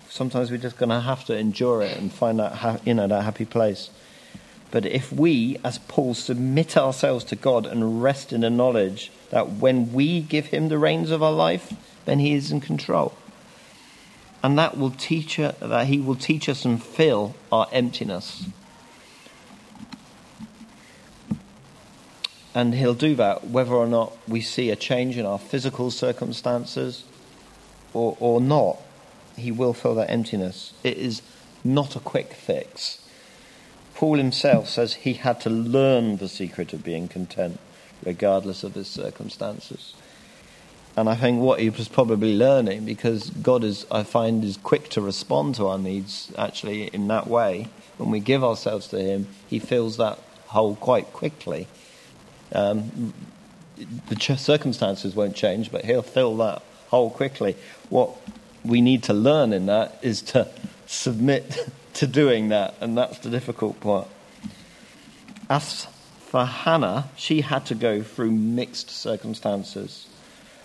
Sometimes 0.10 0.50
we're 0.50 0.58
just 0.58 0.78
going 0.78 0.89
to 0.89 1.02
have 1.02 1.24
to 1.26 1.38
endure 1.38 1.84
it 1.84 1.95
and 1.98 2.12
find 2.12 2.39
that, 2.39 2.86
you 2.86 2.95
know, 2.95 3.08
that 3.08 3.24
happy 3.24 3.45
place. 3.45 3.91
But 4.72 4.86
if 4.86 5.12
we, 5.12 5.58
as 5.63 5.78
Paul, 5.78 6.13
submit 6.13 6.78
ourselves 6.78 7.24
to 7.26 7.36
God 7.36 7.65
and 7.65 8.02
rest 8.04 8.34
in 8.34 8.41
the 8.41 8.50
knowledge 8.50 9.12
that 9.30 9.54
when 9.54 9.93
we 9.93 10.22
give 10.22 10.48
Him 10.48 10.69
the 10.69 10.78
reins 10.78 11.12
of 11.12 11.24
our 11.24 11.32
life, 11.32 11.74
then 12.06 12.19
He 12.19 12.34
is 12.34 12.52
in 12.52 12.60
control. 12.60 13.15
And 14.43 14.58
that 14.58 14.78
will 14.78 14.91
teach 14.91 15.39
us 15.39 15.56
that 15.60 15.88
He 15.88 16.00
will 16.00 16.15
teach 16.15 16.48
us 16.50 16.65
and 16.65 16.82
fill 16.82 17.36
our 17.52 17.67
emptiness. 17.72 18.45
And 22.54 22.74
He'll 22.74 22.93
do 22.93 23.15
that 23.15 23.48
whether 23.48 23.74
or 23.74 23.88
not 23.88 24.15
we 24.28 24.41
see 24.41 24.69
a 24.69 24.76
change 24.76 25.17
in 25.17 25.26
our 25.26 25.39
physical 25.39 25.91
circumstances 25.91 27.04
or, 27.93 28.17
or 28.19 28.39
not. 28.41 28.80
He 29.39 29.52
will 29.52 29.73
fill 29.73 29.95
that 29.95 30.10
emptiness. 30.10 30.73
It 30.84 30.97
is 30.97 31.21
not 31.63 31.95
a 31.95 31.99
quick 31.99 32.34
fix. 32.34 33.06
Paul 33.95 34.17
himself 34.17 34.69
says 34.69 34.93
he 34.93 35.13
had 35.13 35.41
to 35.41 35.49
learn 35.49 36.17
the 36.17 36.30
secret 36.30 36.71
of 36.71 36.84
being 36.84 37.08
content, 37.08 37.60
regardless 38.06 38.63
of 38.63 38.75
his 38.75 38.88
circumstances. 38.88 39.93
And 40.95 41.10
I 41.10 41.15
think 41.15 41.41
what 41.41 41.60
he 41.60 41.69
was 41.69 41.88
probably 41.88 42.36
learning, 42.36 42.86
because 42.86 43.30
God 43.30 43.63
is, 43.63 43.86
I 43.91 44.04
find, 44.04 44.43
is 44.43 44.58
quick 44.58 44.89
to 44.89 45.02
respond 45.02 45.56
to 45.56 45.67
our 45.67 45.78
needs 45.78 46.32
actually 46.38 46.88
in 46.88 47.08
that 47.08 47.28
way. 47.28 47.67
When 47.97 48.12
we 48.12 48.21
give 48.21 48.43
ourselves 48.43 48.88
to 48.88 48.99
Him, 48.99 49.28
He 49.47 49.60
fills 49.60 49.97
that 49.97 50.19
hole 50.47 50.75
quite 50.75 51.12
quickly. 51.12 51.67
Um, 52.54 53.13
the 54.08 54.38
circumstances 54.38 55.15
won't 55.15 55.36
change, 55.36 55.71
but 55.71 55.86
He'll 55.86 56.02
fill 56.02 56.38
that 56.38 56.62
hole 56.88 57.10
quickly. 57.10 57.58
What 57.89 58.15
we 58.63 58.82
need 58.82 59.04
to 59.04 59.13
learn 59.13 59.54
in 59.54 59.65
that 59.67 59.98
is 60.02 60.22
to 60.22 60.48
submit 60.86 61.69
to 61.93 62.08
doing 62.08 62.50
that, 62.50 62.76
and 62.82 62.98
that's 62.98 63.19
the 63.19 63.30
difficult 63.30 63.80
part. 63.80 64.08
As 65.50 65.88
for 66.19 66.45
Hannah, 66.45 67.10
she 67.15 67.41
had 67.41 67.65
to 67.67 67.76
go 67.76 68.04
through 68.04 68.32
mixed 68.32 68.89
circumstances 68.89 70.08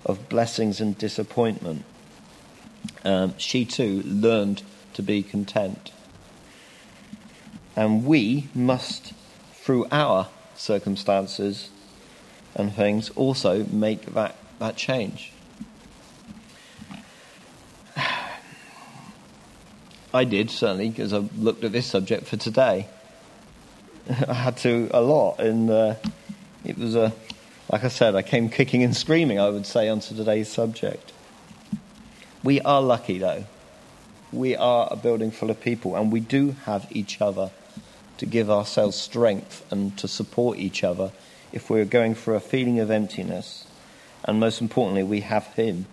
of 0.04 0.28
blessings 0.28 0.80
and 0.80 0.96
disappointment. 0.98 1.84
Um, 3.04 3.34
she 3.38 3.64
too 3.64 4.02
learned 4.04 4.62
to 4.94 5.02
be 5.02 5.22
content. 5.22 5.92
And 7.76 8.04
we 8.04 8.48
must, 8.54 9.12
through 9.54 9.86
our 9.90 10.28
circumstances 10.54 11.70
and 12.54 12.72
things, 12.72 13.10
also 13.10 13.64
make 13.64 14.14
that, 14.14 14.36
that 14.58 14.76
change. 14.76 15.32
I 20.14 20.22
did, 20.22 20.48
certainly, 20.48 20.90
because 20.90 21.12
I 21.12 21.18
looked 21.36 21.64
at 21.64 21.72
this 21.72 21.86
subject 21.86 22.28
for 22.28 22.36
today. 22.36 22.86
I 24.28 24.32
had 24.32 24.56
to 24.58 24.88
a 24.94 25.00
lot, 25.00 25.40
and 25.40 25.68
uh, 25.68 25.96
it 26.64 26.78
was 26.78 26.94
a, 26.94 27.12
like 27.68 27.82
I 27.82 27.88
said, 27.88 28.14
I 28.14 28.22
came 28.22 28.48
kicking 28.48 28.84
and 28.84 28.96
screaming, 28.96 29.40
I 29.40 29.50
would 29.50 29.66
say, 29.66 29.88
onto 29.88 30.14
today's 30.14 30.48
subject. 30.48 31.12
We 32.44 32.60
are 32.60 32.80
lucky, 32.80 33.18
though. 33.18 33.46
We 34.30 34.54
are 34.54 34.86
a 34.88 34.94
building 34.94 35.32
full 35.32 35.50
of 35.50 35.60
people, 35.60 35.96
and 35.96 36.12
we 36.12 36.20
do 36.20 36.52
have 36.64 36.86
each 36.92 37.20
other 37.20 37.50
to 38.18 38.24
give 38.24 38.48
ourselves 38.48 38.96
strength 38.96 39.66
and 39.72 39.98
to 39.98 40.06
support 40.06 40.58
each 40.58 40.84
other 40.84 41.10
if 41.52 41.68
we're 41.68 41.84
going 41.84 42.14
through 42.14 42.36
a 42.36 42.40
feeling 42.40 42.78
of 42.78 42.88
emptiness. 42.88 43.66
And 44.22 44.38
most 44.38 44.60
importantly, 44.60 45.02
we 45.02 45.22
have 45.22 45.46
Him 45.54 45.86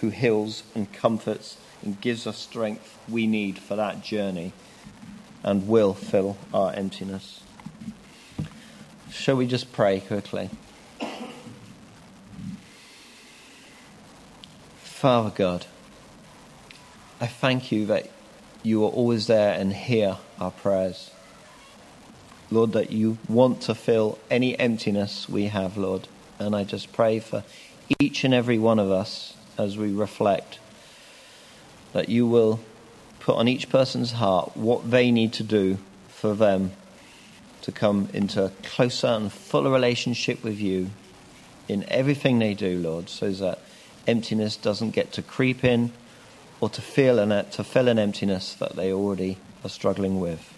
who 0.00 0.10
heals 0.10 0.64
and 0.74 0.92
comforts 0.92 1.56
and 1.82 2.00
gives 2.00 2.26
us 2.26 2.38
strength 2.38 2.98
we 3.08 3.26
need 3.26 3.58
for 3.58 3.76
that 3.76 4.02
journey 4.02 4.52
and 5.42 5.68
will 5.68 5.94
fill 5.94 6.36
our 6.52 6.72
emptiness. 6.72 7.42
Shall 9.10 9.36
we 9.36 9.46
just 9.46 9.72
pray 9.72 10.00
quickly? 10.00 10.50
Father 14.82 15.32
God, 15.34 15.66
I 17.20 17.26
thank 17.26 17.72
you 17.72 17.86
that 17.86 18.10
you 18.62 18.84
are 18.84 18.90
always 18.90 19.26
there 19.26 19.54
and 19.54 19.72
hear 19.72 20.18
our 20.38 20.50
prayers. 20.50 21.10
Lord, 22.50 22.72
that 22.72 22.90
you 22.92 23.16
want 23.28 23.62
to 23.62 23.74
fill 23.74 24.18
any 24.30 24.58
emptiness 24.58 25.28
we 25.28 25.46
have, 25.46 25.76
Lord. 25.76 26.08
And 26.38 26.54
I 26.54 26.64
just 26.64 26.92
pray 26.92 27.20
for 27.20 27.44
each 27.98 28.24
and 28.24 28.34
every 28.34 28.58
one 28.58 28.78
of 28.78 28.90
us 28.90 29.34
as 29.56 29.78
we 29.78 29.92
reflect 29.92 30.58
that 31.92 32.08
you 32.08 32.26
will 32.26 32.60
put 33.20 33.36
on 33.36 33.48
each 33.48 33.68
person's 33.68 34.12
heart 34.12 34.56
what 34.56 34.90
they 34.90 35.10
need 35.10 35.32
to 35.34 35.42
do 35.42 35.78
for 36.08 36.34
them 36.34 36.72
to 37.62 37.72
come 37.72 38.08
into 38.12 38.44
a 38.44 38.50
closer 38.62 39.08
and 39.08 39.32
fuller 39.32 39.70
relationship 39.70 40.42
with 40.42 40.58
you 40.58 40.90
in 41.68 41.84
everything 41.88 42.38
they 42.38 42.54
do, 42.54 42.78
Lord, 42.78 43.08
so 43.08 43.30
that 43.30 43.60
emptiness 44.06 44.56
doesn't 44.56 44.90
get 44.90 45.12
to 45.12 45.22
creep 45.22 45.62
in 45.62 45.92
or 46.60 46.68
to 46.70 46.82
feel 46.82 47.18
an, 47.18 47.28
to 47.50 47.64
fill 47.64 47.88
an 47.88 47.98
emptiness 47.98 48.54
that 48.54 48.76
they 48.76 48.92
already 48.92 49.38
are 49.64 49.70
struggling 49.70 50.20
with. 50.20 50.54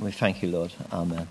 We 0.00 0.10
thank 0.10 0.42
you, 0.42 0.50
Lord. 0.50 0.72
Amen. 0.92 1.28